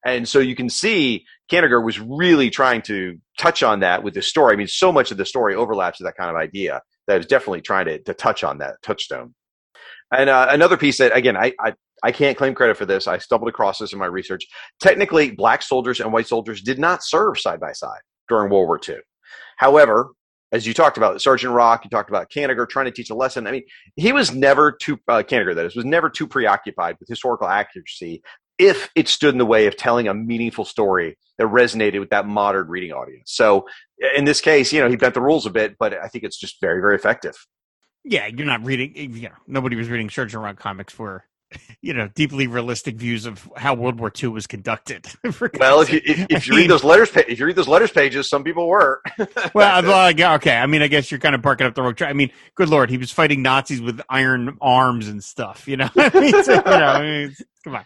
[0.04, 4.22] And so you can see Kanigher was really trying to touch on that with the
[4.22, 4.54] story.
[4.54, 7.16] I mean, so much of the story overlaps with that kind of idea that I
[7.18, 9.34] was definitely trying to, to touch on that touchstone.
[10.10, 13.06] And uh, another piece that, again, I, I, I can't claim credit for this.
[13.06, 14.46] I stumbled across this in my research.
[14.80, 18.80] Technically, black soldiers and white soldiers did not serve side by side during World War
[18.86, 18.96] II.
[19.56, 20.10] However,
[20.52, 23.46] as you talked about Sergeant Rock, you talked about Kanigher trying to teach a lesson.
[23.46, 23.62] I mean,
[23.96, 28.22] he was never too uh, that is was never too preoccupied with historical accuracy
[28.58, 32.26] if it stood in the way of telling a meaningful story that resonated with that
[32.26, 33.32] modern reading audience.
[33.32, 33.66] So
[34.14, 36.38] in this case, you know, he bent the rules a bit, but I think it's
[36.38, 37.34] just very, very effective.
[38.04, 38.94] Yeah, you're not reading.
[38.94, 41.24] You know, nobody was reading Sergeant Rock comics for,
[41.82, 45.06] you know, deeply realistic views of how World War II was conducted.
[45.58, 47.90] Well, if you, if, if you read mean, those letters, if you read those letters
[47.90, 49.02] pages, some people were.
[49.54, 50.56] well, uh, well, yeah, okay.
[50.56, 52.10] I mean, I guess you're kind of barking up the wrong track.
[52.10, 55.66] I mean, good lord, he was fighting Nazis with iron arms and stuff.
[55.66, 57.84] You know, I mean, so, you know, I mean, come on.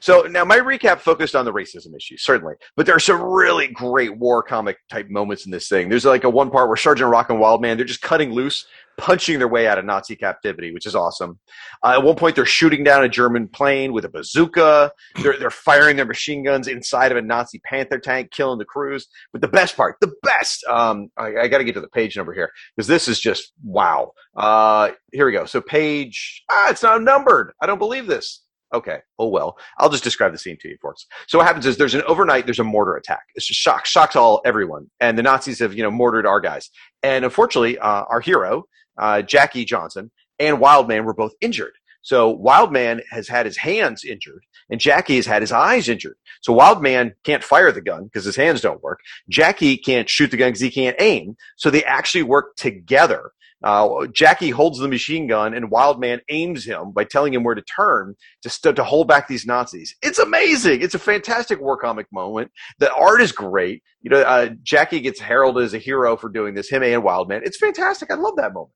[0.00, 3.68] So now my recap focused on the racism issue, certainly, but there are some really
[3.68, 5.88] great war comic type moments in this thing.
[5.88, 8.66] There's like a one part where Sergeant Rock and Wildman they're just cutting loose,
[8.98, 11.38] punching their way out of Nazi captivity, which is awesome.
[11.82, 14.92] Uh, at one point, they're shooting down a German plane with a bazooka.
[15.22, 19.06] They're they're firing their machine guns inside of a Nazi Panther tank, killing the crews.
[19.32, 22.16] But the best part, the best, um, I, I got to get to the page
[22.16, 24.12] number here because this is just wow.
[24.36, 25.46] Uh, here we go.
[25.46, 27.52] So page, ah, it's not numbered.
[27.62, 28.42] I don't believe this.
[28.74, 28.98] Okay.
[29.18, 29.56] Oh well.
[29.78, 31.06] I'll just describe the scene to you, folks.
[31.26, 33.22] So what happens is there's an overnight, there's a mortar attack.
[33.34, 36.70] It's just shock, shocks all everyone, and the Nazis have you know mortared our guys.
[37.02, 38.64] And unfortunately, uh, our hero,
[38.98, 41.72] uh, Jackie Johnson, and Wildman were both injured.
[42.02, 46.16] So Wildman has had his hands injured, and Jackie has had his eyes injured.
[46.42, 49.00] So Wildman can't fire the gun because his hands don't work.
[49.28, 51.36] Jackie can't shoot the gun because he can't aim.
[51.56, 53.32] So they actually work together.
[53.62, 57.62] Uh, Jackie holds the machine gun, and Wildman aims him by telling him where to
[57.62, 59.96] turn to st- to hold back these Nazis.
[60.02, 60.82] It's amazing.
[60.82, 62.52] It's a fantastic war comic moment.
[62.78, 63.82] The art is great.
[64.00, 66.70] You know, uh, Jackie gets heralded as a hero for doing this.
[66.70, 67.42] Him and Wildman.
[67.44, 68.12] It's fantastic.
[68.12, 68.72] I love that moment.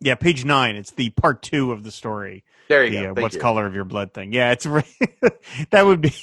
[0.00, 0.76] Yeah, page nine.
[0.76, 2.44] It's the part two of the story.
[2.68, 3.10] There you the, go.
[3.10, 3.40] uh, what's you.
[3.40, 4.32] color of your blood thing.
[4.32, 4.64] Yeah, it's
[5.70, 6.14] that would be.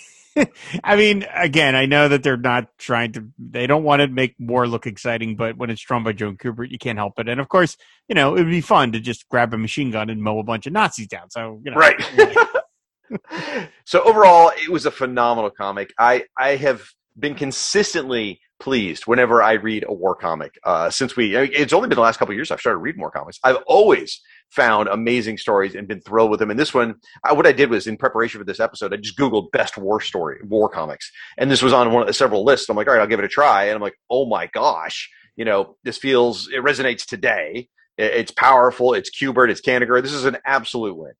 [0.83, 3.27] I mean, again, I know that they're not trying to.
[3.37, 6.71] They don't want to make war look exciting, but when it's drawn by Joe Kubert,
[6.71, 7.27] you can't help it.
[7.27, 10.09] And of course, you know, it would be fun to just grab a machine gun
[10.09, 11.29] and mow a bunch of Nazis down.
[11.29, 12.61] So you know, Right.
[13.85, 15.93] so overall, it was a phenomenal comic.
[15.97, 20.57] I I have been consistently pleased whenever I read a war comic.
[20.63, 22.99] Uh, since we, mean, it's only been the last couple of years I've started reading
[22.99, 23.39] more comics.
[23.43, 26.49] I've always found amazing stories and been thrilled with them.
[26.49, 29.17] And this one, I, what I did was in preparation for this episode, I just
[29.17, 32.69] googled best war story war comics, and this was on one of the several lists.
[32.69, 35.09] I'm like, all right, I'll give it a try, and I'm like, oh my gosh,
[35.35, 37.67] you know, this feels it resonates today.
[37.97, 38.93] It- It's powerful.
[38.93, 39.49] It's Kubert.
[39.49, 40.01] It's Kanigher.
[40.01, 41.13] This is an absolute win.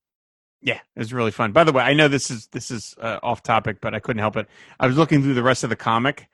[0.62, 1.52] Yeah, it was really fun.
[1.52, 4.20] By the way, I know this is this is uh, off topic, but I couldn't
[4.22, 4.48] help it.
[4.80, 6.28] I was looking through the rest of the comic,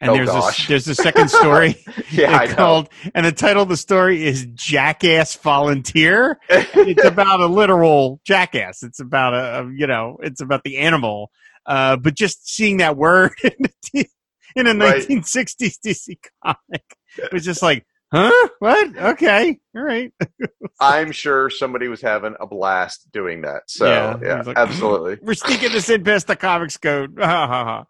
[0.00, 0.68] and Oh, there's gosh.
[0.68, 1.76] this there's a second story
[2.10, 2.54] Yeah, I know.
[2.54, 8.82] called, and the title of the story is "Jackass Volunteer." it's about a literal jackass.
[8.82, 11.30] It's about a, a you know, it's about the animal.
[11.66, 14.08] Uh, but just seeing that word in a, t-
[14.56, 15.06] in a Right.
[15.08, 16.82] 1960s DC comic
[17.16, 18.48] it was just like, huh?
[18.58, 18.96] What?
[18.96, 20.12] Okay, all right.
[20.80, 23.62] I'm sure somebody was having a blast doing that.
[23.68, 25.18] So Yeah, yeah, like- absolutely.
[25.22, 27.18] We're sneaking this in past the comics code.
[27.20, 27.84] Ha ha ha.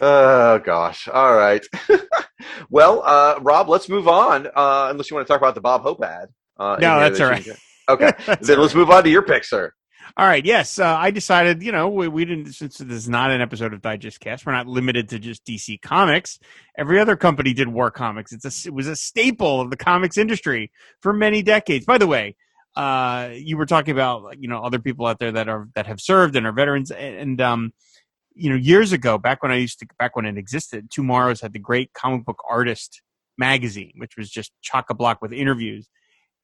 [0.00, 1.08] Oh gosh.
[1.08, 1.64] All right.
[2.70, 4.46] well, uh, Rob, let's move on.
[4.46, 6.28] Uh, unless you want to talk about the Bob Hope ad.
[6.58, 7.44] Uh, in No, that's that all you right.
[7.44, 7.56] can-
[7.90, 9.72] Okay, That's then all let's move on to your pick, sir.
[10.16, 10.44] All right.
[10.44, 11.62] Yes, uh, I decided.
[11.62, 14.46] You know, we, we didn't since this is not an episode of Digest Cast.
[14.46, 16.38] We're not limited to just DC Comics.
[16.76, 18.32] Every other company did war comics.
[18.32, 21.84] It's a it was a staple of the comics industry for many decades.
[21.84, 22.36] By the way,
[22.76, 26.00] uh, you were talking about you know other people out there that are that have
[26.00, 27.72] served and are veterans, and, and um,
[28.34, 31.52] you know years ago, back when I used to back when it existed, TwoMorrows had
[31.52, 33.02] the great comic book artist
[33.36, 35.88] magazine, which was just chock a block with interviews.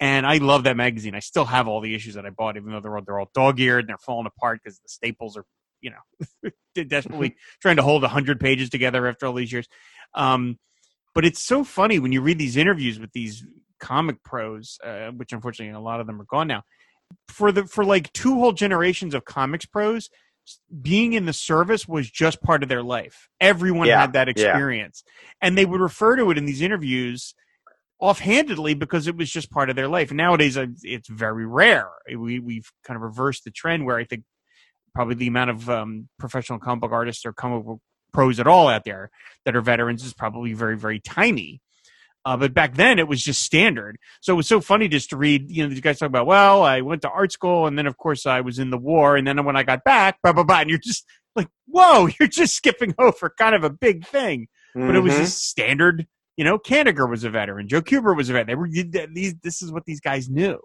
[0.00, 1.14] And I love that magazine.
[1.14, 3.30] I still have all the issues that I bought, even though they're all, they're all
[3.34, 5.44] dog eared and they're falling apart because the staples are,
[5.80, 6.50] you know,
[6.88, 9.68] desperately trying to hold hundred pages together after all these years.
[10.14, 10.58] Um,
[11.14, 13.46] but it's so funny when you read these interviews with these
[13.78, 16.62] comic pros, uh, which unfortunately a lot of them are gone now.
[17.28, 20.10] For the for like two whole generations of comics pros,
[20.82, 23.28] being in the service was just part of their life.
[23.40, 24.32] Everyone Yeah, had that yeah.
[24.32, 25.04] experience,
[25.40, 27.34] and they would refer to it in these interviews
[28.00, 30.12] offhandedly because it was just part of their life.
[30.12, 31.88] Nowadays, it's very rare.
[32.16, 34.24] We we've kind of reversed the trend where I think
[34.94, 37.80] probably the amount of um, professional comic book artists or comic book
[38.12, 39.10] pros at all out there
[39.44, 41.60] that are veterans is probably very very tiny.
[42.26, 43.98] Uh, but back then it was just standard.
[44.22, 46.62] So it was so funny just to read, you know, these guys talk about, well,
[46.62, 49.16] I went to art school and then of course I was in the war.
[49.16, 50.60] And then when I got back, blah, blah, blah.
[50.60, 51.04] And you're just
[51.36, 54.46] like, whoa, you're just skipping over kind of a big thing.
[54.74, 55.18] But it was Mhm.
[55.18, 57.68] just standard, you know, Kanigher was a veteran.
[57.68, 58.46] Joe Kubert was a veteran.
[58.46, 60.58] They were, these, this is what these guys knew.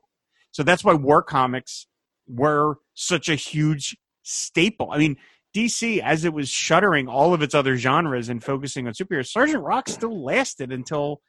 [0.51, 1.88] So that's why war comics
[2.27, 4.91] were such a huge staple.
[4.91, 5.17] I mean,
[5.55, 9.63] DC, as it was shuttering all of its other genres and focusing on superheroes, Sergeant
[9.63, 11.21] Rock still lasted until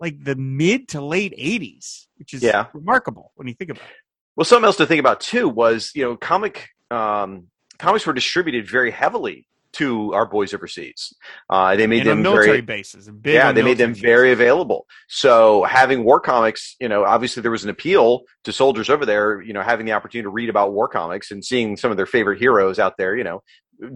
[0.00, 2.66] like the mid to late 80s, which is Yeah.
[2.72, 3.96] remarkable when you think about it.
[4.36, 8.68] Well, something else to think about too was you know comic um, comics were distributed
[8.70, 11.14] very heavily to our boys overseas.
[11.50, 13.08] Uh, they made And them military very bases.
[13.08, 14.86] Big yeah, they made them military very available.
[15.08, 19.40] So having war comics, you know, obviously there was an appeal to soldiers over there,
[19.42, 22.06] you know, having the opportunity to read about war comics and seeing some of their
[22.06, 23.42] favorite heroes out there, you know,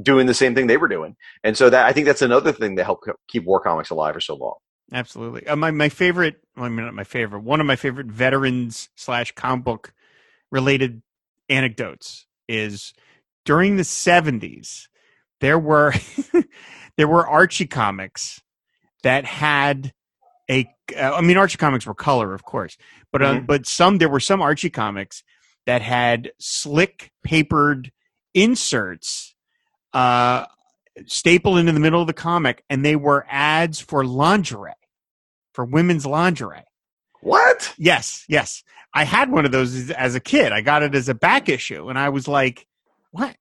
[0.02, 1.16] doing the same thing they were doing.
[1.42, 4.20] And so that I think that's another thing that helped keep war comics alive for
[4.20, 4.54] so long.
[4.92, 5.46] Absolutely.
[5.46, 8.90] Uh, my my favorite, well, I mean not my favorite, one of my favorite veterans
[8.94, 9.94] slash comic book
[10.50, 11.02] related
[11.48, 12.92] anecdotes is
[13.44, 14.88] during the seventies.
[15.42, 15.92] There were
[16.96, 18.40] there were Archie comics
[19.02, 19.92] that had
[20.48, 20.72] a.
[20.96, 22.78] Uh, I mean, Archie comics were color, of course,
[23.10, 25.24] but uh, but some there were some Archie comics
[25.66, 27.90] that had slick papered
[28.34, 29.34] inserts
[29.92, 30.46] uh,
[31.06, 34.72] stapled into the middle of the comic, and they were ads for lingerie,
[35.52, 36.64] for women's lingerie.
[37.20, 37.74] What?
[37.76, 38.62] Yes, yes.
[38.94, 40.52] I had one of those as a kid.
[40.52, 42.64] I got it as a back issue, and I was like,
[43.10, 43.34] "What?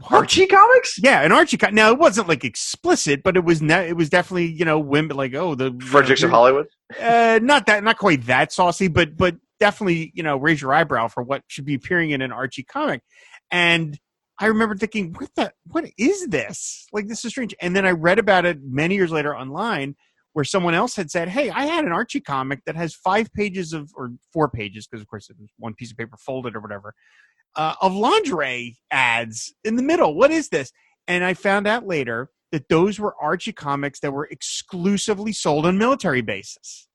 [0.00, 0.12] What?
[0.12, 0.98] Archie comics?
[1.02, 1.56] Yeah, an Archie.
[1.56, 3.60] Co- now it wasn't like explicit, but it was.
[3.60, 6.66] Ne- it was definitely you know women like oh the you Fredericks know, of Hollywood?
[7.00, 11.08] uh, not that, not quite that saucy, but but definitely you know raise your eyebrow
[11.08, 13.02] for what should be appearing in an Archie comic.
[13.50, 13.98] And
[14.38, 16.86] I remember thinking, what the, what is this?
[16.92, 17.54] Like this is strange.
[17.60, 19.96] And then I read about it many years later online,
[20.32, 23.72] where someone else had said, "Hey, I had an Archie comic that has five pages
[23.72, 26.60] of or four pages because of course it was one piece of paper folded or
[26.60, 26.94] whatever."
[27.56, 30.14] Uh, of lingerie ads in the middle.
[30.14, 30.70] What is this?
[31.08, 35.76] And I found out later that those were Archie comics that were exclusively sold on
[35.78, 36.88] military bases.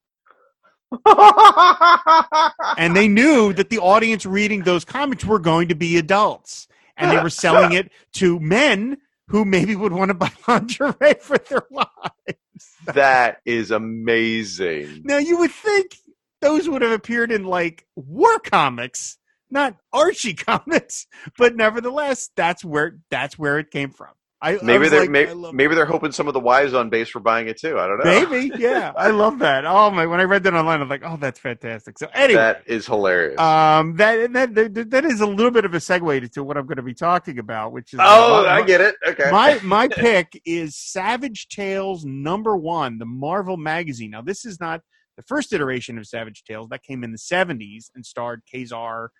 [2.78, 6.68] and they knew that the audience reading those comics were going to be adults.
[6.96, 11.40] And they were selling it to men who maybe would want to buy lingerie for
[11.40, 12.68] their lives.
[12.86, 15.02] that is amazing.
[15.04, 15.98] Now, you would think
[16.42, 19.18] those would have appeared in like war comics,
[19.54, 24.10] not Archie comics, but nevertheless, that's where that's where it came from.
[24.42, 26.74] I, I Maybe was they're like, maybe, I maybe they're hoping some of the wives
[26.74, 27.80] on base were buying it too.
[27.80, 28.04] I don't know.
[28.04, 28.92] Maybe, yeah.
[28.98, 29.64] I love that.
[29.66, 30.06] Oh my!
[30.06, 33.40] When I read that online, I'm like, "Oh, that's fantastic." So anyway, That is hilarious.
[33.40, 36.66] um, that, that that that is a little bit of a segue to, what I'm
[36.66, 38.96] going to be talking about, which is oh, I get it.
[39.08, 39.32] Okay.
[39.32, 44.12] my my pick is Savage Tales number one, the Marvel magazine.
[44.12, 44.82] Now, this is not
[45.16, 49.12] the first iteration of Savage Tales that came in the '70s and starred Ka-Zar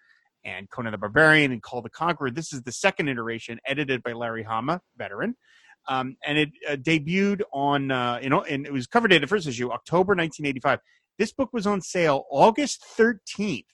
[0.46, 2.32] and Conan the Barbarian and Kull the Conqueror.
[2.32, 5.36] This is the second iteration, edited by Larry Hama, veteran.
[5.88, 9.28] Um, and it uh, debuted on, uh, you know, and it was cover date the
[9.28, 10.80] first issue, October 1985.
[11.18, 13.66] This book was on sale August 13th,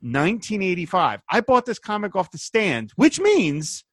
[0.00, 1.20] 1985.
[1.30, 3.84] I bought this comic off the stand, which means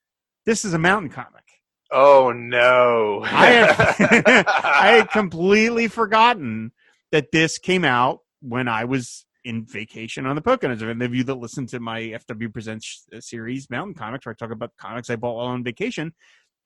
[0.46, 1.44] this is a mountain comic.
[1.92, 3.22] oh no.
[3.24, 6.72] I had, I had completely forgotten
[7.12, 10.82] that this came out when I was in vacation on the Poconos.
[10.82, 14.36] And of you that listen to my FW Presents uh, series, Mountain Comics, where I
[14.36, 16.14] talk about comics I bought while on vacation,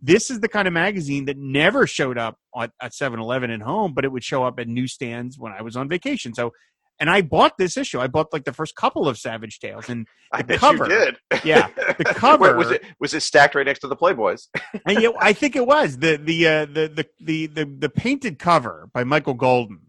[0.02, 3.94] this is the kind of magazine that never showed up at, at 7-Eleven and home,
[3.94, 6.34] but it would show up at newsstands when I was on vacation.
[6.34, 6.52] So,
[7.00, 8.00] and I bought this issue.
[8.00, 10.90] I bought like the first couple of Savage Tales, and I the bet cover- you
[10.90, 11.18] did.
[11.44, 14.48] yeah, the Wait, cover was it was it stacked right next to the Playboys?
[14.86, 18.40] and yeah, I think it was the the uh, the, the the the the painted
[18.40, 19.82] cover by Michael Golden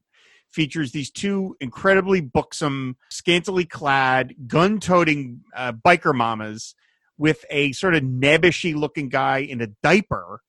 [0.57, 6.75] features these two incredibly buxom, scantily clad, gun-toting uh, biker mamas
[7.19, 10.41] with a sort of nebbishy looking guy in a diaper.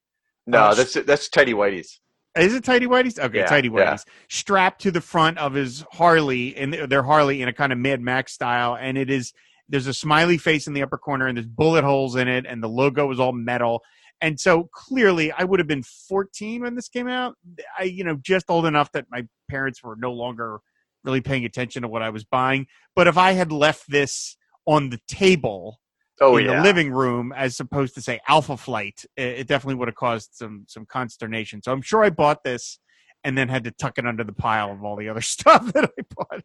[0.48, 2.00] No, Uh, that's that's Teddy Whitey's.
[2.38, 3.20] Is it Tidy Whitey's?
[3.20, 3.96] Okay, Yeah, Tidy yeah.
[3.96, 7.80] Whitey's strapped to the front of his Harley, and their Harley in a kind of
[7.80, 9.34] Mad Max style, and it is
[9.70, 12.64] there's a smiley face in the upper corner, and there's bullet holes in it, and
[12.64, 13.82] the logo is all metal,
[14.22, 17.36] And so clearly, I would have been 14 when this came out.
[17.78, 20.60] I, you know, just old enough that my parents were no longer
[21.04, 22.68] really paying attention to what I was buying.
[22.96, 25.80] But if I had left this on the table
[26.20, 26.56] Oh in yeah.
[26.58, 30.32] the living room as opposed to say Alpha Flight, it, it definitely would have caused
[30.34, 31.62] some some consternation.
[31.62, 32.80] So I'm sure I bought this
[33.24, 35.86] and then had to tuck it under the pile of all the other stuff that
[35.86, 36.42] I bought.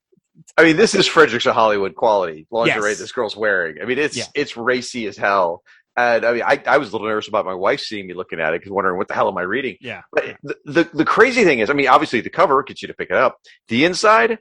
[0.59, 2.99] I mean, this is Fredericks of Hollywood quality lingerie Yes.
[2.99, 3.77] this girl's wearing.
[3.83, 4.25] I mean, it's Yeah.
[4.35, 5.63] it's racy as hell.
[5.97, 8.41] And I mean, I, I was a little nervous about my wife seeing me looking
[8.41, 9.77] at it because wondering what the hell am I reading.
[9.81, 10.03] Yeah.
[10.13, 12.95] But the, the the crazy thing is, I mean, obviously the cover gets you to
[12.95, 13.37] pick it up.
[13.69, 14.39] The inside,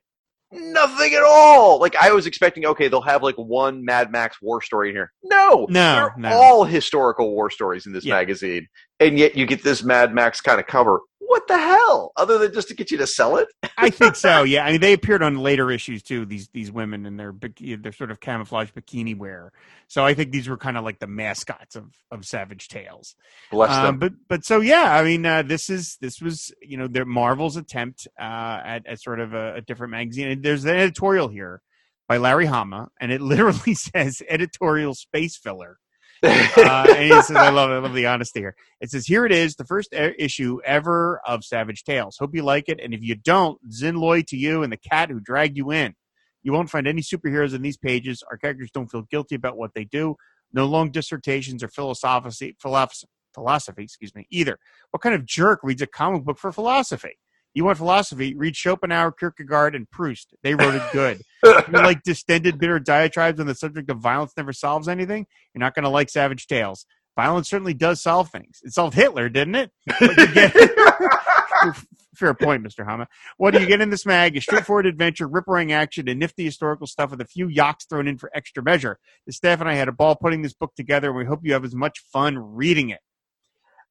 [0.52, 1.80] nothing at all.
[1.80, 5.12] Like I was expecting, okay, they'll have like one Mad Max war story in here.
[5.24, 6.30] No, No, no.
[6.30, 8.16] all historical war stories in this Yeah.
[8.16, 8.68] magazine,
[9.00, 11.00] and yet you get this Mad Max kind of cover.
[11.32, 12.12] What the hell?
[12.18, 13.48] Other than just to get you to sell it?
[13.78, 14.44] I think so.
[14.52, 16.26] Yeah, I mean they appeared on later issues too.
[16.26, 17.34] These these women and their
[17.78, 19.54] their sort of camouflage bikini wear.
[19.88, 23.16] So I think these were kind of like the mascots of of Savage Tales.
[23.50, 23.86] Bless them.
[23.86, 27.06] Um, but but so yeah, I mean uh, this is this was you know their
[27.06, 30.28] Marvel's attempt uh, at, at sort of a, a different magazine.
[30.28, 31.62] And there's an editorial here
[32.10, 35.78] by Larry Hama, and it literally says editorial space filler.
[36.24, 38.56] Uh, and he says, I love, I love the honesty here.
[38.80, 42.18] It says, here it is, the first issue ever of Savage Tales.
[42.18, 42.80] Hope you like it.
[42.82, 45.96] And if you don't, Zinloy to you and the cat who dragged you in.
[46.44, 48.24] You won't find any superheroes in these pages.
[48.30, 50.16] Our characters don't feel guilty about what they do.
[50.54, 54.58] No long dissertations or philosophy, philosophy, philosophy, excuse me, either.
[54.92, 57.18] What kind of jerk reads a comic book for philosophy?
[57.54, 58.34] You want philosophy?
[58.34, 60.34] Read Schopenhauer, Kierkegaard, and Proust.
[60.44, 61.22] They wrote it good.
[61.44, 65.74] You like distended, bitter diatribes on the subject of violence never solves anything, you're not
[65.74, 66.86] going to like Savage Tales.
[67.16, 68.60] Violence certainly does solve things.
[68.64, 69.72] It solved Hitler, didn't it?
[70.00, 70.54] Get-
[72.16, 72.86] Fair point, Mr.
[72.86, 73.08] Hama.
[73.38, 74.38] What do you get in this mag?
[74.38, 78.08] A straightforward adventure, rip roaring action, and nifty historical stuff with a few yaks thrown
[78.08, 79.00] in for extra measure.
[79.26, 81.54] The staff and I had a ball putting this book together, and we hope you
[81.54, 83.00] have as much fun reading it.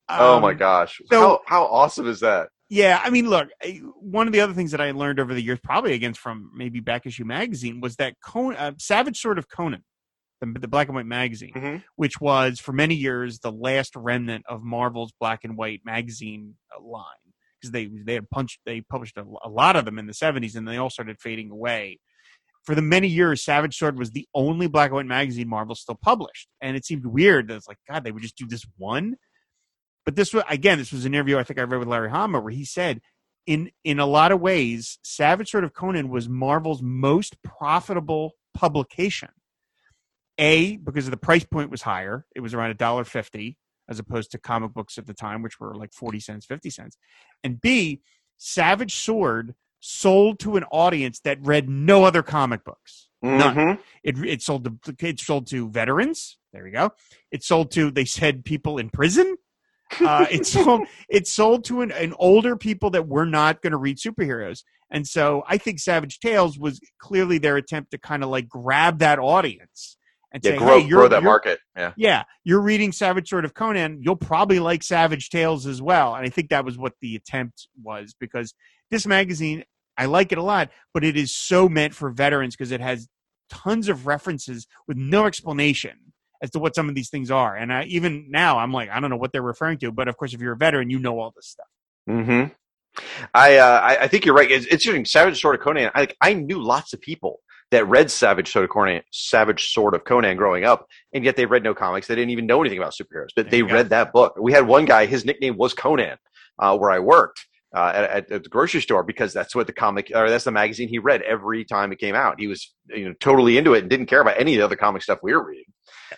[0.08, 1.00] oh my Um, gosh!
[1.10, 2.48] so- how how awesome is that?
[2.70, 3.48] Yeah, I mean, look,
[4.00, 6.78] one of the other things that I learned over the years, probably against from maybe
[6.78, 9.82] Back Issue Magazine, was that Conan, uh, Savage Sword of Conan,
[10.40, 11.82] the, the black and white magazine, Mhm.
[11.96, 16.80] which was for many years the last remnant of Marvel's black and white magazine uh,
[16.80, 17.04] line,
[17.60, 20.54] because they they had punched they published a, a lot of them in the seventies,
[20.54, 21.98] and they all started fading away.
[22.64, 25.98] For the many years, Savage Sword was the only black and white magazine Marvel still
[26.00, 29.16] published, and it seemed weird that it's like God, they would just do this one
[30.10, 32.40] but this was again this was an interview i think i read with larry hama
[32.40, 33.00] where he said
[33.46, 39.28] in in a lot of ways savage sword of conan was marvel's most profitable publication
[40.36, 43.56] a because of the price point was higher it was around a dollar fifty
[43.88, 46.98] as opposed to comic books at the time which were like 40 cents 50 cents
[47.44, 48.00] and b
[48.36, 53.54] savage sword sold to an audience that read no other comic books None.
[53.54, 53.78] Mhm.
[54.02, 56.38] It it sold to it sold to veterans.
[56.54, 56.92] There you go.
[57.30, 59.36] It sold to they said people in prison.
[60.00, 63.76] Uh, it sold it sold to an, an older people that were not going to
[63.76, 68.30] read superheroes, and so I think Savage Tales was clearly their attempt to kind of
[68.30, 69.96] like grab that audience
[70.32, 71.60] and Yeah, say, grow "Hey, you're, grow that market.
[71.76, 71.92] Yeah.
[71.96, 73.98] yeah, you're reading Savage Sword of Conan.
[74.02, 76.14] You'll probably like Savage Tales as well.
[76.14, 78.54] And I think that was what the attempt was because
[78.90, 79.64] this magazine,
[79.96, 83.08] I like it a lot, but it is so meant for veterans because it has
[83.50, 86.09] tons of references with no explanation
[86.42, 87.56] as to what some of these things are.
[87.56, 89.92] And I, even now, I'm like, I don't know what they're referring to.
[89.92, 91.68] But of course, if you're a veteran, you know all this stuff.
[92.06, 92.44] hmm
[93.34, 94.50] I, uh, I I think you're right.
[94.50, 95.04] It's, it's interesting.
[95.04, 95.90] Savage Sword of Conan.
[95.94, 99.94] I, like, I knew lots of people that read Savage Sword of Conan, Savage Sword
[99.94, 102.08] of Conan growing up, and yet they read no comics.
[102.08, 104.36] They didn't even know anything about superheroes, but There they read that book.
[104.40, 105.06] We had one guy.
[105.06, 106.18] His nickname was Conan,
[106.58, 107.46] uh, where I worked.
[107.72, 110.88] Uh, at, at, the grocery store because that's what the comic or that's the magazine
[110.88, 112.40] he read every time it came out.
[112.40, 114.74] He was you know totally into it and didn't care about any of the other
[114.74, 115.72] comic stuff we were reading.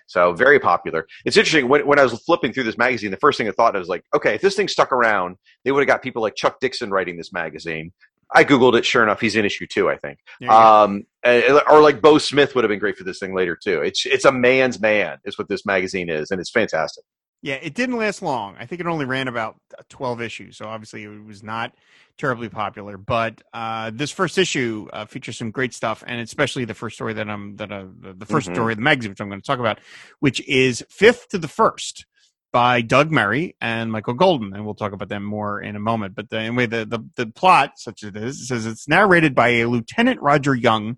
[0.06, 1.06] So very popular.
[1.24, 3.74] It's interesting when when I was flipping through this magazine, the first thing I thought
[3.74, 6.58] was like, okay, if this thing stuck around, they would have got people like Chuck
[6.60, 7.92] Dixon writing this magazine.
[8.34, 8.86] I googled it.
[8.86, 10.18] Sure enough, he's in issue two, I think.
[10.48, 13.82] Um, or like Beau Smith would have been great for this thing later too.
[13.82, 17.04] It's it's a man's man, is what this magazine is, and it's fantastic.
[17.42, 18.54] Yeah, it didn't last long.
[18.58, 19.56] I think it only ran about
[19.88, 21.74] 12 issues, so obviously it was not
[22.16, 22.96] terribly popular.
[22.96, 27.14] But uh, this first issue uh, features some great stuff, and especially the first story
[27.14, 28.54] that I'm that uh, the the 1st Mhm.
[28.54, 29.80] story of the magazine, which I'm going to talk about,
[30.20, 32.06] which is Fifth to the First
[32.52, 36.14] by Doug Murray and Michael Golden, and we'll talk about them more in a moment.
[36.14, 39.48] But the, anyway, the, the the plot, such as it is, says it's narrated by
[39.48, 40.96] a Lieutenant Roger Young.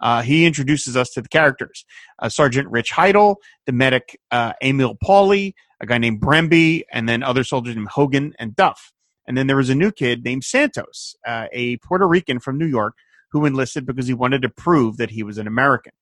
[0.00, 1.86] Uh, he introduces us to the characters:
[2.18, 7.22] uh, Sergeant Rich Heidel, the medic uh, Emil Pauly, a guy named Bremby, and then
[7.22, 8.92] other soldiers named Hogan and Duff.
[9.26, 12.66] And then there was a new kid named Santos, uh, a Puerto Rican from New
[12.66, 12.94] York,
[13.30, 15.92] who enlisted because he wanted to prove that he was an American.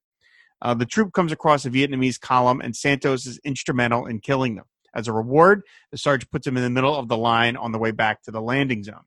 [0.62, 4.64] Uh, the troop comes across a Vietnamese column, and Santos is instrumental in killing them.
[4.94, 7.78] As a reward, the sergeant puts him in the middle of the line on the
[7.78, 9.04] way back to the landing zone.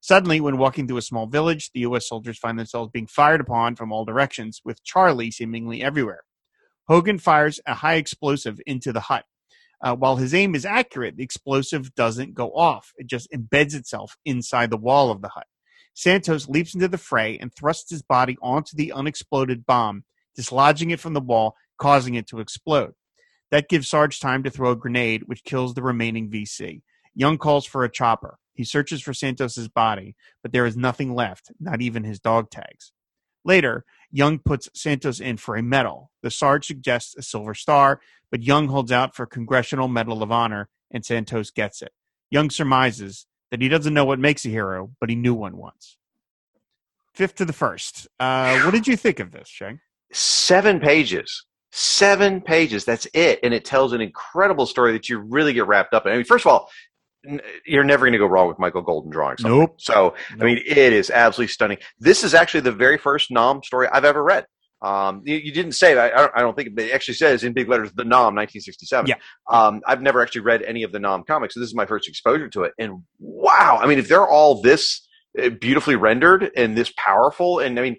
[0.00, 2.08] Suddenly, when walking through a small village, the U.S.
[2.08, 6.24] soldiers find themselves being fired upon from all directions, with Charlie seemingly everywhere.
[6.88, 9.24] Hogan fires a high explosive into the hut.
[9.82, 12.92] Uh, while his aim is accurate, the explosive doesn't go off.
[12.96, 15.46] It just embeds itself inside the wall of the hut.
[15.94, 20.04] Santos leaps into the fray and thrusts his body onto the unexploded bomb,
[20.36, 22.92] dislodging it from the wall, causing it to explode.
[23.50, 26.82] That gives Sarge time to throw a grenade, which kills the remaining VC.
[27.14, 28.38] Young calls for a chopper.
[28.54, 32.92] He searches for Santos's body, but there is nothing left, not even his dog tags.
[33.44, 36.10] Later, Young puts Santos in for a medal.
[36.22, 38.00] The Sarge suggests a Silver Star,
[38.30, 41.92] but Young holds out for Congressional Medal of Honor, and Santos gets it.
[42.30, 45.96] Young surmises that he doesn't know what makes a hero, but he knew one once.
[47.12, 48.08] Fifth to the first.
[48.18, 49.78] Uh, what did you think of this, Shag?
[50.12, 55.52] seven pages seven pages that's it and it tells an incredible story that you really
[55.52, 56.68] get wrapped up in i mean first of all
[57.66, 59.60] you're never going to go wrong with michael golden drawing something.
[59.60, 59.80] Nope.
[59.80, 63.88] so i mean it is absolutely stunning this is actually the very first Nam story
[63.92, 64.46] i've ever read
[64.82, 66.14] um, you, you didn't say that.
[66.14, 69.06] I don't, I don't think it actually says in big letters the Nam 1967.
[69.08, 69.14] Yeah.
[69.50, 72.08] Um, I've never actually read any of the Nam comics, so this is my first
[72.08, 72.72] exposure to it.
[72.78, 75.06] And wow, I mean, if they're all this
[75.40, 77.96] uh, beautifully rendered and this powerful, and I mean,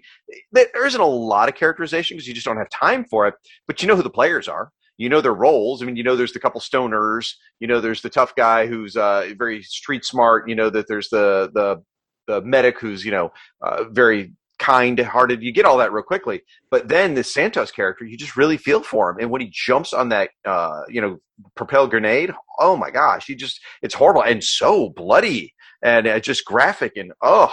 [0.52, 3.34] there isn't a lot of characterization because you just don't have time for it.
[3.66, 4.72] But you know who the players are.
[4.98, 5.82] You know their roles.
[5.82, 7.34] I mean, you know there's the couple stoners.
[7.60, 10.48] You know there's the tough guy who's uh, very street smart.
[10.48, 11.82] You know that there's the the
[12.26, 13.32] the medic who's you know
[13.62, 14.32] uh, very
[14.62, 15.42] kind hearted.
[15.42, 16.42] You get all that real quickly.
[16.70, 19.16] But then the Santos character, you just really feel for him.
[19.20, 21.18] And when he jumps on that, uh, you know,
[21.56, 26.44] propelled grenade, oh my gosh, he just, it's horrible and so bloody and uh, just
[26.44, 27.52] graphic and, oh,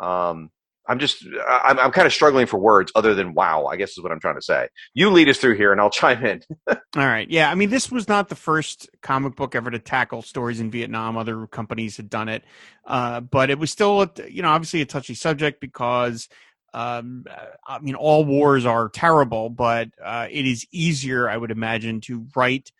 [0.00, 0.50] um,
[0.88, 4.02] I'm just, I'm, I'm kind of struggling for words other than wow, I guess is
[4.02, 4.68] what I'm trying to say.
[4.94, 6.42] You lead us through here and I'll chime in.
[6.68, 7.28] All right.
[7.28, 7.50] Yeah.
[7.50, 11.16] I mean, this was not the first comic book ever to tackle stories in Vietnam.
[11.16, 12.44] Other companies had done it.
[12.84, 16.28] Uh, but it was still, you know, obviously a touchy subject because,
[16.72, 17.24] um,
[17.66, 22.26] I mean, all wars are terrible, but uh, it is easier, I would imagine, to
[22.36, 22.70] write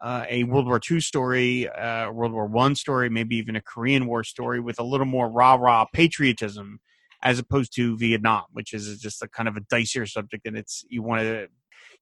[0.00, 4.06] uh, a World War II story, uh, World War One story, maybe even a Korean
[4.06, 6.80] War story with a little more rah rah patriotism
[7.22, 10.84] as opposed to Vietnam, which is just a kind of a dicier subject, and it's
[10.88, 11.48] you want to,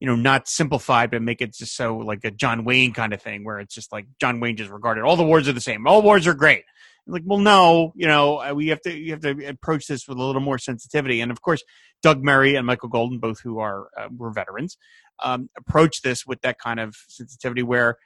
[0.01, 3.23] you know, not simplify but make it just so like a John Wayne kind of
[3.23, 5.87] thing, where it's just like John Wayne just regarded all the wars are the same,
[5.87, 6.65] all wars are great.
[7.07, 10.19] Like, well, no, you know, uh, we have to you have to approach this with
[10.19, 11.63] a little more sensitivity, and of course,
[12.03, 14.79] Doug Murray and Michael Golden, both who are uh, were veterans,
[15.23, 17.99] um, approach this with that kind of sensitivity where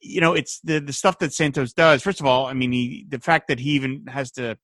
[0.00, 2.02] you know it's the the stuff that Santos does.
[2.02, 4.54] First of all, I mean, he, the fact that he even has to uh,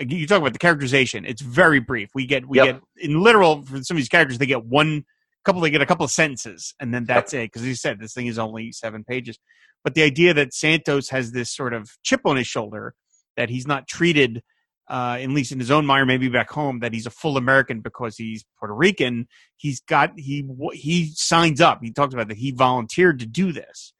[0.00, 1.24] you talk about the characterization.
[1.24, 2.10] It's very brief.
[2.14, 2.66] We get we Yep.
[2.66, 4.38] get in literal for some of these characters.
[4.38, 5.04] They get one
[5.44, 5.60] couple.
[5.60, 7.52] They get a couple of sentences, and then that's it.
[7.52, 9.38] Because you said, this thing is only seven pages.
[9.82, 12.94] But the idea that Santos has this sort of chip on his shoulder
[13.36, 14.42] that he's not treated,
[14.88, 17.36] uh, at least in his own mind, or maybe back home, that he's a full
[17.36, 19.28] American because he's Puerto Rican.
[19.56, 21.80] He's got he he signs up.
[21.82, 23.92] He talks about that he volunteered to do this,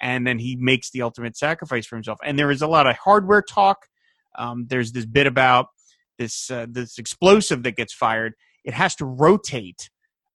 [0.00, 2.18] and then he makes the ultimate sacrifice for himself.
[2.24, 3.86] And there is a lot of hardware talk.
[4.34, 5.68] Um, there's this bit about
[6.18, 8.34] this uh, this explosive that gets fired.
[8.64, 9.90] It has to rotate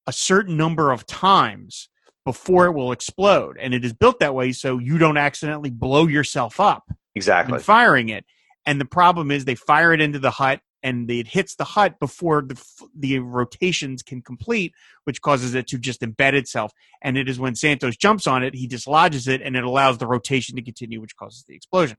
[0.05, 1.89] a certain number of times
[2.25, 6.07] before it will explode, and it is built that way so you don't accidentally blow
[6.07, 6.83] yourself up
[7.15, 7.59] Exactly.
[7.59, 8.25] firing it.
[8.65, 11.99] And the problem is they fire it into the hut and it hits the hut
[11.99, 12.61] before the
[12.97, 14.73] the rotations can complete,
[15.05, 16.71] which causes it to just embed itself.
[17.01, 20.07] And it is when Santos jumps on it, he dislodges it, and it allows the
[20.07, 21.97] rotation to continue, which causes the explosion.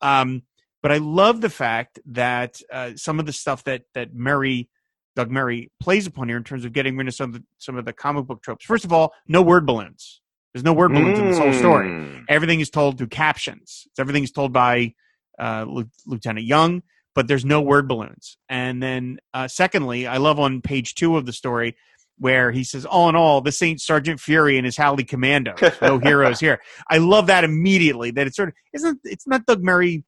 [0.00, 0.42] Um,
[0.82, 4.68] but I love the fact that uh, some of the stuff that that Murray,
[5.16, 7.76] Doug Murray, plays upon here in terms of getting rid of some of the, some
[7.76, 8.64] of the comic book tropes.
[8.64, 10.20] First of all, no word balloons.
[10.52, 12.24] There's no word balloons in this whole story Mm.
[12.28, 13.86] everything is told through captions.
[13.98, 14.94] Everything is told by
[15.38, 16.82] uh, Lieu- Lieutenant Young,
[17.14, 18.36] but there's no word balloons.
[18.50, 21.74] And then, uh, secondly, I love on page two of the story
[22.18, 25.54] where he says, "All in all, this ain't Sergeant Fury and his Howling Commando.
[25.80, 26.60] No heroes here."
[26.90, 28.10] I love that immediately.
[28.10, 30.04] That it's sort of isn't it's not Doug Murray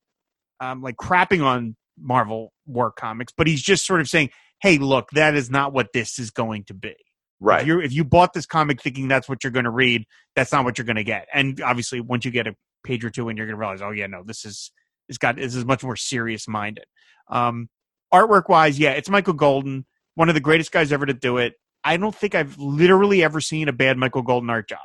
[0.60, 4.30] um, like crapping on Marvel War comics, but he's just sort of saying,
[4.60, 6.94] "Hey, look, that is not what this is going to be."
[7.40, 7.62] Right.
[7.62, 10.52] If you if you bought this comic thinking that's what you're going to read, that's
[10.52, 11.28] not what you're going to get.
[11.32, 13.90] And obviously, once you get a page or two in, you're going to realize, oh
[13.90, 14.70] yeah, no, this is
[15.08, 16.84] it's got this is much more serious minded.
[17.28, 17.68] Um,
[18.12, 19.84] artwork wise, yeah, it's Michael Golden,
[20.14, 21.54] one of the greatest guys ever to do it.
[21.82, 24.78] I don't think I've literally ever seen a bad Michael Golden art job.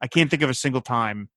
[0.00, 1.28] I can't think of a single time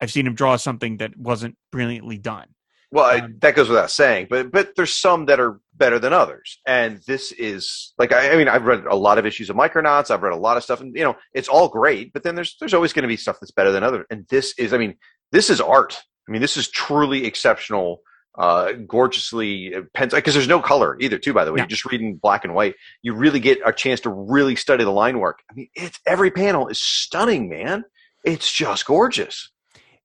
[0.00, 2.46] I've seen him draw something that wasn't brilliantly done.
[2.92, 6.12] Well, I- Um, that goes without saying, but but there's some that are better than
[6.12, 6.58] others.
[6.66, 10.10] And this is like I, I mean I've read a lot of issues of Micronauts.
[10.10, 12.12] I've read a lot of stuff, and you know it's all great.
[12.12, 14.06] But then there's there's always going to be stuff that's better than others.
[14.10, 14.96] And this is I mean
[15.32, 16.02] this is art.
[16.28, 18.02] I mean this is truly exceptional.
[18.38, 21.18] Uh, gorgeously pens because there's no color either.
[21.18, 21.62] Too, by the way, Yeah.
[21.64, 22.76] you're just reading black and white.
[23.02, 25.40] You really get a chance to really study the line work.
[25.50, 27.84] I mean, it's every panel is stunning, man.
[28.24, 29.50] It's just gorgeous.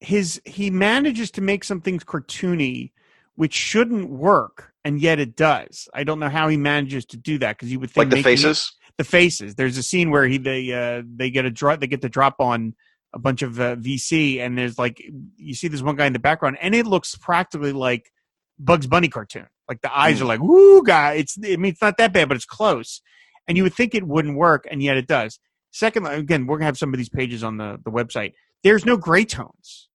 [0.05, 2.91] His he manages to make some things cartoony
[3.35, 5.89] which shouldn't work and yet it does.
[5.93, 8.15] I don't know how he manages to do that because you would think Like the
[8.17, 8.71] making it- faces.
[8.97, 9.55] the faces.
[9.55, 12.35] There's a scene where he they uh they get a drop they get the drop
[12.39, 12.75] on
[13.13, 15.01] a bunch of uh, vc and there's like
[15.37, 18.11] you see this one guy in the background and it looks practically like
[18.59, 19.47] bugs bunny cartoon.
[19.67, 21.13] Like the eyes are like woo guy!
[21.13, 23.01] It's i mean it's not that bad but it's close.
[23.47, 25.39] And you would think it wouldn't work and yet it does.
[25.71, 28.33] Second again we're gonna have some of these pages on the the website.
[28.63, 29.89] There's no gray tones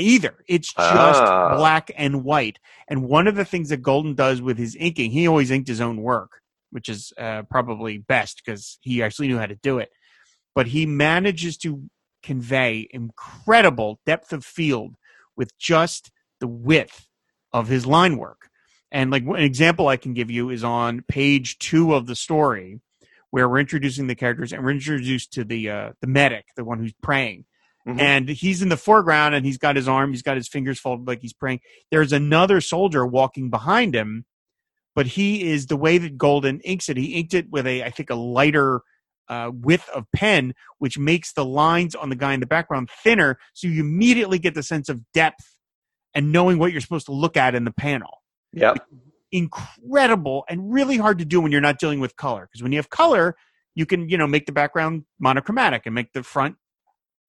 [0.00, 0.44] either.
[0.48, 1.56] It's just Ah.
[1.56, 2.58] black and white.
[2.88, 5.80] And one of the things that golden does with his inking he always inked his
[5.80, 6.40] own work
[6.70, 9.90] which is uh, probably best because he actually knew how to do it.
[10.54, 11.82] But he manages to
[12.22, 14.94] convey incredible depth of field
[15.36, 17.06] with just the width
[17.52, 18.48] of his line work.
[18.92, 22.80] And like an example i can give you is on page two of the story
[23.30, 26.78] where we're introducing the characters and we're introduced to the uh, the medic the one
[26.80, 27.44] who's praying
[27.88, 27.98] Mhm.
[28.00, 31.06] and he's in the foreground and he's got his arm he's got his fingers folded
[31.06, 31.60] like he's praying.
[31.90, 34.26] There's another soldier walking behind him
[34.94, 36.96] but he is the way that golden inks it.
[36.96, 38.82] He inked it with a i think a lighter
[39.28, 43.38] uh, width of pen which makes the lines on the guy in the background thinner.
[43.54, 45.56] So you immediately get the sense of depth
[46.14, 48.22] and knowing what you're supposed to look at in the panel.
[48.52, 48.74] Yeah.
[49.32, 52.48] incredible and really hard to do when you're not dealing with color.
[52.50, 53.36] Because when you have color
[53.76, 56.56] you can you know make the background monochromatic and make the front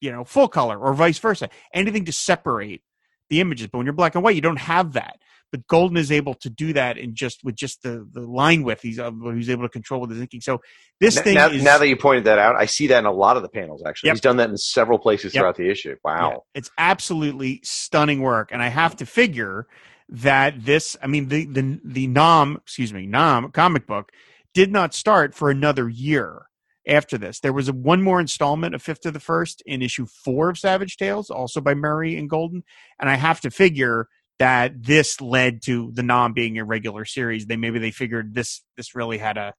[0.01, 2.81] you know full color or vice versa anything to separate
[3.29, 5.17] the images but when you're black and white you don't have that
[5.51, 8.81] but golden is able to do that in just with just the the line width
[8.81, 10.59] he's uh, he's able to control with his inking so
[10.99, 13.05] this N- thing now, is now that you pointed that out, I see that in
[13.05, 13.81] a lot of the panels.
[13.83, 14.13] Actually, Yep.
[14.13, 15.41] he's done that in several places Yep.
[15.41, 15.95] throughout the issue.
[16.03, 16.29] Wow.
[16.29, 19.65] Yeah, it's absolutely stunning work, and I have to figure
[20.09, 20.95] that this.
[21.01, 24.11] I mean, the the the Nam, excuse me, Nam comic book
[24.53, 26.43] did not start for another year
[26.87, 27.39] after this.
[27.39, 30.57] There was a one more installment, a fifth of the first, in issue four of
[30.57, 32.63] Savage Tales, also by Murray and Golden,
[32.99, 34.07] and I have to figure
[34.39, 37.45] that this led to the Nam being a regular series.
[37.45, 39.53] They maybe they figured this this really had a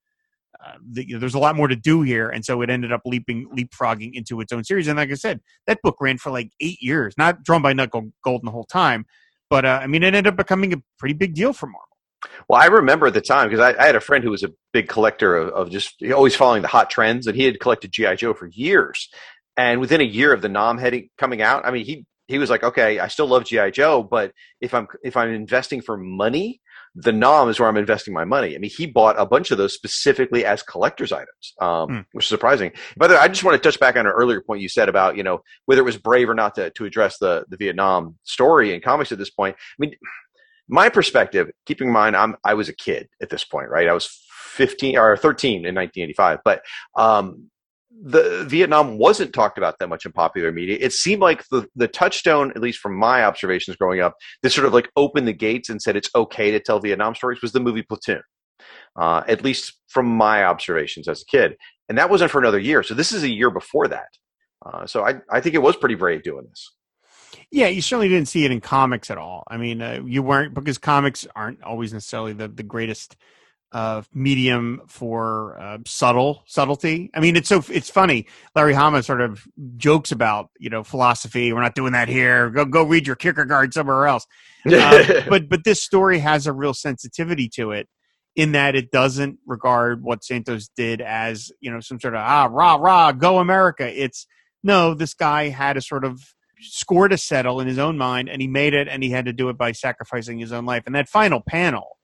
[0.64, 2.92] uh, the, you know, there's a lot more to do here, and so it ended
[2.92, 4.86] up leaping leapfrogging into its own series.
[4.86, 8.12] And like I said, that book ran for like eight years, not drawn by Michael
[8.22, 9.06] Golden the whole time,
[9.48, 11.91] but uh, I mean, it ended up becoming a pretty big deal for Marvel.
[12.48, 14.50] Well, I remember at the time because I, I had a friend who was a
[14.72, 18.16] big collector of, of just always following the hot trends, and he had collected GI
[18.16, 19.08] Joe for years.
[19.56, 22.48] And within a year of the Nam heading coming out, I mean, he he was
[22.48, 26.60] like, okay, I still love GI Joe, but if I'm if I'm investing for money,
[26.94, 28.54] the Nam is where I'm investing my money.
[28.54, 32.00] I mean, he bought a bunch of those specifically as collector's items, um, Hmm.
[32.12, 32.72] which is surprising.
[32.96, 34.88] By the way, I just want to touch back on an earlier point you said
[34.88, 38.16] about you know whether it was brave or not to to address the the Vietnam
[38.22, 39.56] story in comics at this point.
[39.58, 39.94] I mean,
[40.72, 43.88] my perspective, keeping in mind I'm I was a kid at this point, right?
[43.88, 44.08] I was
[44.46, 46.62] 15 or 13 in 1985, but
[46.96, 47.50] um,
[47.90, 50.78] the Vietnam wasn't talked about that much in popular media.
[50.80, 54.66] It seemed like the the touchstone, at least from my observations growing up, that sort
[54.66, 57.60] of like opened the gates and said it's okay to tell Vietnam stories was the
[57.60, 58.22] movie Platoon.
[58.96, 61.56] Uh, at least from my observations as a kid,
[61.88, 62.82] and that wasn't for another year.
[62.82, 64.08] So this is a year before that.
[64.64, 66.72] Uh, so I I think it was pretty brave doing this.
[67.50, 69.44] Yeah, you certainly didn't see it in comics at all.
[69.48, 73.16] I mean, uh, you weren't because comics aren't always necessarily the the greatest
[73.72, 77.10] uh, medium for uh, subtle subtlety.
[77.14, 78.26] I mean, it's so it's funny.
[78.54, 81.52] Larry Hama sort of jokes about you know philosophy.
[81.52, 82.50] We're not doing that here.
[82.50, 84.26] Go go read your Kierkegaard somewhere else.
[84.66, 84.72] Um,
[85.28, 87.88] but but this story has a real sensitivity to it
[88.36, 92.48] in that it doesn't regard what Santos did as you know some sort of ah
[92.50, 93.90] rah rah go America.
[93.90, 94.26] It's
[94.62, 96.22] no, this guy had a sort of
[96.62, 99.32] score to settle in his own mind, and he made it, and he had to
[99.32, 100.84] do it by sacrificing his own life.
[100.86, 101.98] And that final panel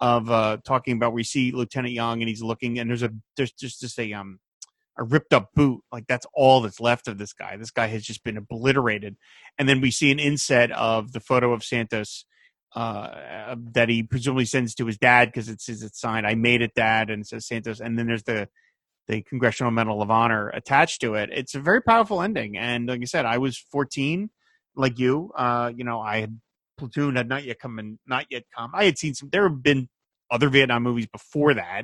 [0.00, 3.52] of uh, talking about we see Lieutenant Young, and he's looking, and there's a there's
[3.52, 4.40] just just a um
[4.98, 7.56] a ripped up boot, like that's all that's left of this guy.
[7.56, 9.16] This guy has just been obliterated,
[9.58, 12.24] and then we see an inset of the photo of Santos.
[12.72, 16.24] Uh, that he presumably sends to his dad because it says it's signed.
[16.24, 17.80] I made it, Dad, and it says Santos.
[17.80, 18.48] And then there's the
[19.10, 21.30] the Congressional Medal of Honor attached to it.
[21.32, 22.56] It's a very powerful ending.
[22.56, 24.30] And like I said, I was 14,
[24.76, 25.32] like you.
[25.36, 26.40] Uh, you know, I had
[26.78, 28.70] Platoon had not yet come and not yet come.
[28.72, 29.28] I had seen some.
[29.30, 29.88] There have been
[30.30, 31.82] other Vietnam movies before that.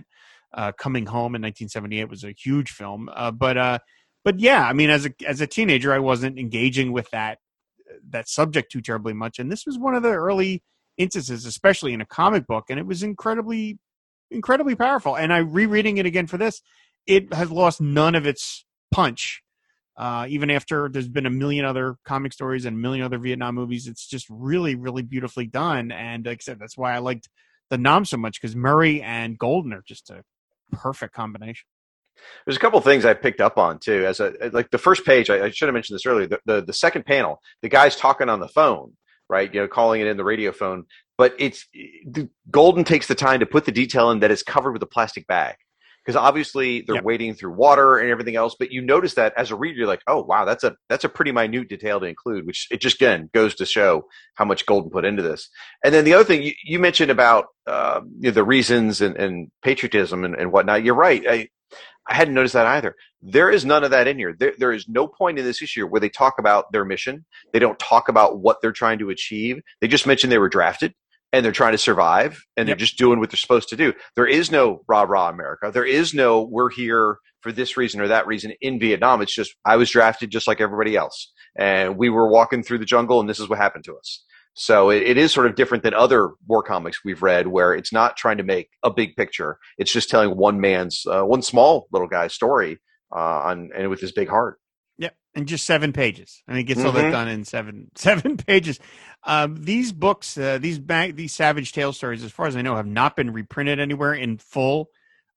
[0.55, 3.11] Uh, Coming Home in 1978 was a huge film.
[3.13, 3.79] Uh, but uh,
[4.25, 7.39] but yeah, I mean, as a as a teenager, I wasn't engaging with that
[8.11, 9.39] that subject too terribly much.
[9.39, 10.63] And this was one of the early
[10.97, 13.79] instances, especially in a comic book, and it was incredibly
[14.31, 15.17] incredibly powerful.
[15.17, 16.63] And I rereading it again for this,
[17.07, 19.43] it has lost none of its punch.
[19.97, 23.55] Uh, even after there's been a million other comic stories and a million other Vietnam
[23.55, 25.91] movies, it's just really, really beautifully done.
[25.91, 27.29] And like I said, that's why I liked
[27.71, 30.23] the Nam so much because Murray and Golden are just a
[30.73, 31.67] perfect combination.
[32.45, 34.07] There's a couple things I picked up on too.
[34.07, 36.27] As a like the first page, I, I should have mentioned this earlier.
[36.27, 38.97] The, the the second panel, the guy's talking on the phone,
[39.29, 39.53] right?
[39.53, 40.85] You know, calling it in the radio phone.
[41.19, 44.73] But it's the Golden takes the time to put the detail in that it's covered
[44.73, 45.57] with a plastic bag
[46.07, 47.05] because obviously they're Yep.
[47.05, 48.55] wading through water and everything else.
[48.57, 51.09] But you notice that as a reader, you're like, oh wow, that's a that's a
[51.09, 54.91] pretty minute detail to include, which it just again goes to show how much Golden
[54.91, 55.51] put into this.
[55.85, 59.17] And then the other thing you, you mentioned about uh, you know, the reasons and,
[59.17, 60.85] and patriotism and, and whatnot.
[60.85, 61.23] You're right.
[61.29, 61.49] I,
[62.09, 62.95] I hadn't noticed that either.
[63.21, 64.33] There is none of that in here.
[64.39, 67.25] There, there is no point in this issue where they talk about their mission.
[67.53, 69.61] They don't talk about what they're trying to achieve.
[69.81, 70.95] They just mention they were drafted
[71.33, 73.93] and they're trying to survive and they're just doing what they're supposed to do.
[74.15, 75.71] There is no rah rah America.
[75.73, 79.23] There is no we're here for this reason or that reason in Vietnam.
[79.23, 82.85] It's just I was drafted just like everybody else and we were walking through the
[82.85, 84.25] jungle and this is what happened to us.
[84.59, 87.93] So it, it is sort of different than other war comics we've read, where it's
[87.93, 89.59] not trying to make a big picture.
[89.77, 92.81] It's just telling one man's, uh, one small little guy's story,
[93.15, 94.59] uh, on and with his big heart.
[95.37, 96.43] And just seven pages.
[96.49, 98.81] I mean, it gets all that done in seven seven pages.
[99.23, 102.75] Um, these books, uh, these bank, these Savage Tale stories, as far as I know,
[102.75, 104.89] have not been reprinted anywhere in full.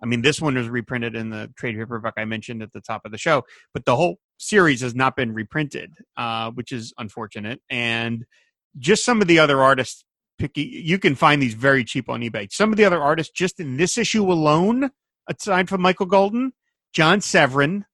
[0.02, 3.02] I mean, this one was reprinted in the trade paperback I mentioned at the top
[3.04, 3.43] of the show,
[3.74, 7.62] but the whole series has not been reprinted, uh, which is unfortunate.
[7.70, 8.26] And
[8.78, 10.06] just some of the other artists,
[10.38, 12.50] picky, you can find these very cheap on eBay.
[12.52, 14.91] Some of the other artists, just in this issue alone,
[15.28, 16.54] aside from Michael Golden,
[16.93, 17.86] John Severin,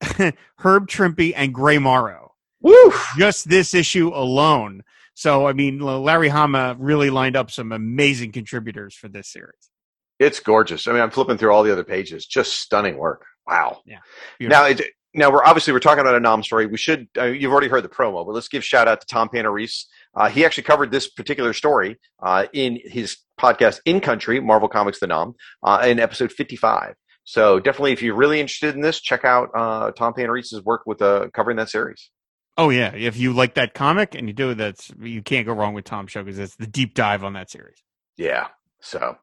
[0.58, 2.32] Herb Trimpe, and Gray Morrow.
[2.60, 2.92] Woo!
[3.18, 4.82] Just this issue alone.
[5.14, 9.70] So, I mean, Larry Hama really lined up some amazing contributors for this series.
[10.18, 10.88] It's gorgeous.
[10.88, 12.26] I mean, I'm flipping through all the other pages.
[12.26, 13.24] Just stunning work.
[13.46, 13.82] Wow.
[13.84, 13.98] Yeah.
[14.40, 14.80] Now, it,
[15.14, 16.66] now we're obviously we're talking about a Nam story.
[16.66, 17.08] We should.
[17.16, 19.84] Uh, you've already heard the promo, but let's give shout out to Tom Panarese.
[20.14, 24.98] Uh, he actually covered this particular story uh, in his podcast "In Country: Marvel Comics:
[24.98, 26.94] The Nam" uh, in episode 55.
[27.24, 31.00] So definitely, if you're really interested in this, check out uh, Tom Panarese's work with
[31.00, 32.10] uh, covering that series.
[32.56, 35.74] Oh yeah, if you like that comic and you do that's you can't go wrong
[35.74, 37.82] with Tom Show because it's the deep dive on that series.
[38.16, 38.48] Yeah.
[38.80, 39.16] So,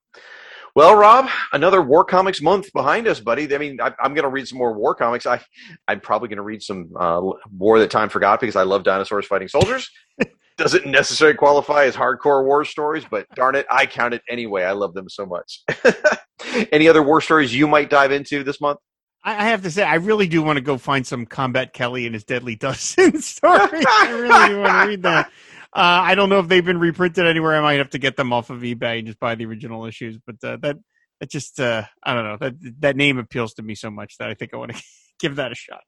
[0.76, 3.54] well, Rob, another War Comics month behind us, buddy.
[3.54, 5.26] I mean, I, I'm going to read some more War Comics.
[5.26, 5.40] I,
[5.88, 7.22] I'm probably going to read some uh,
[7.56, 9.90] War That Time Forgot because I love dinosaurs fighting soldiers.
[10.58, 14.64] Doesn't necessarily qualify as hardcore war stories, but darn it, I count it anyway.
[14.64, 15.64] I love them so much.
[16.72, 18.80] Any other war stories you might dive into this month?
[19.24, 22.16] I, have to say, I really do want to go find some Combat Kelly and
[22.16, 23.84] his Deadly Dozen story.
[23.88, 25.28] I really do want to read that.
[25.74, 27.56] Uh, I don't know if they've been reprinted anywhere.
[27.56, 30.18] I might have to get them off of eBay and just buy the original issues.
[30.26, 30.78] But uh, that
[31.20, 34.28] that just uh, I don't know that that name appeals to me so much that
[34.28, 34.84] I think I want to
[35.20, 35.82] give that a shot.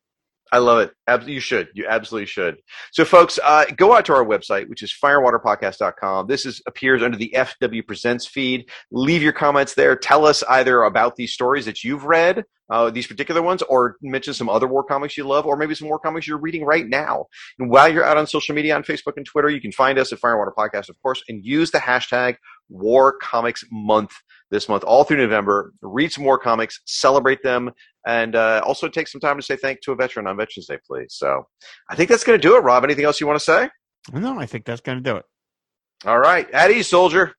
[0.54, 1.28] I love it.
[1.28, 1.70] You should.
[1.74, 2.58] You absolutely should.
[2.92, 6.28] So, folks, uh, go out to our website, which is firewaterpodcast.com.
[6.28, 8.70] This is appears under the FW Presents feed.
[8.92, 9.96] Leave your comments there.
[9.96, 14.36] Tell us either about these stories that you've read, uh, these particular ones, or mention
[14.36, 17.26] some other war comics you love, or maybe some war comics you're reading right now.
[17.58, 20.14] And while you're out on social media, on Facebook and Twitter, you can find us
[20.14, 22.36] at Firewater Podcast, of course, and use the hashtag
[22.70, 24.12] War Comics Month
[24.52, 25.74] this month, all through November.
[25.82, 27.72] Read some more comics, celebrate them,
[28.06, 30.78] and uh, also take some time to say thank to a veteran on Veterans Day,
[30.86, 31.14] please.
[31.16, 31.46] So
[31.90, 32.84] I think that's going to do it, Rob.
[32.84, 33.70] Anything else you want to say?
[34.14, 35.26] No, I think that's going to do it.
[36.06, 36.50] All right.
[36.52, 37.34] At ease, soldier.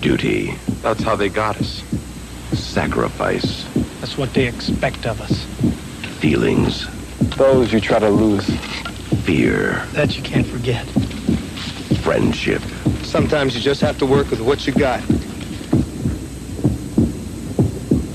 [0.00, 1.82] Duty, That's how they got us.
[2.52, 3.64] sacrifice,
[4.00, 5.44] That's what they expect of us.
[6.20, 6.86] feelings,
[7.36, 8.44] Those you try to lose.
[9.24, 10.86] fear, That you can't forget.
[12.02, 12.62] friendship.
[13.02, 15.00] Sometimes you just have to work with what you got.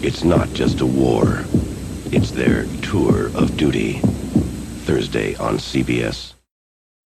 [0.05, 1.39] It's not just a war.
[2.11, 3.93] It's their tour of duty.
[4.85, 6.34] Thursday on CBS.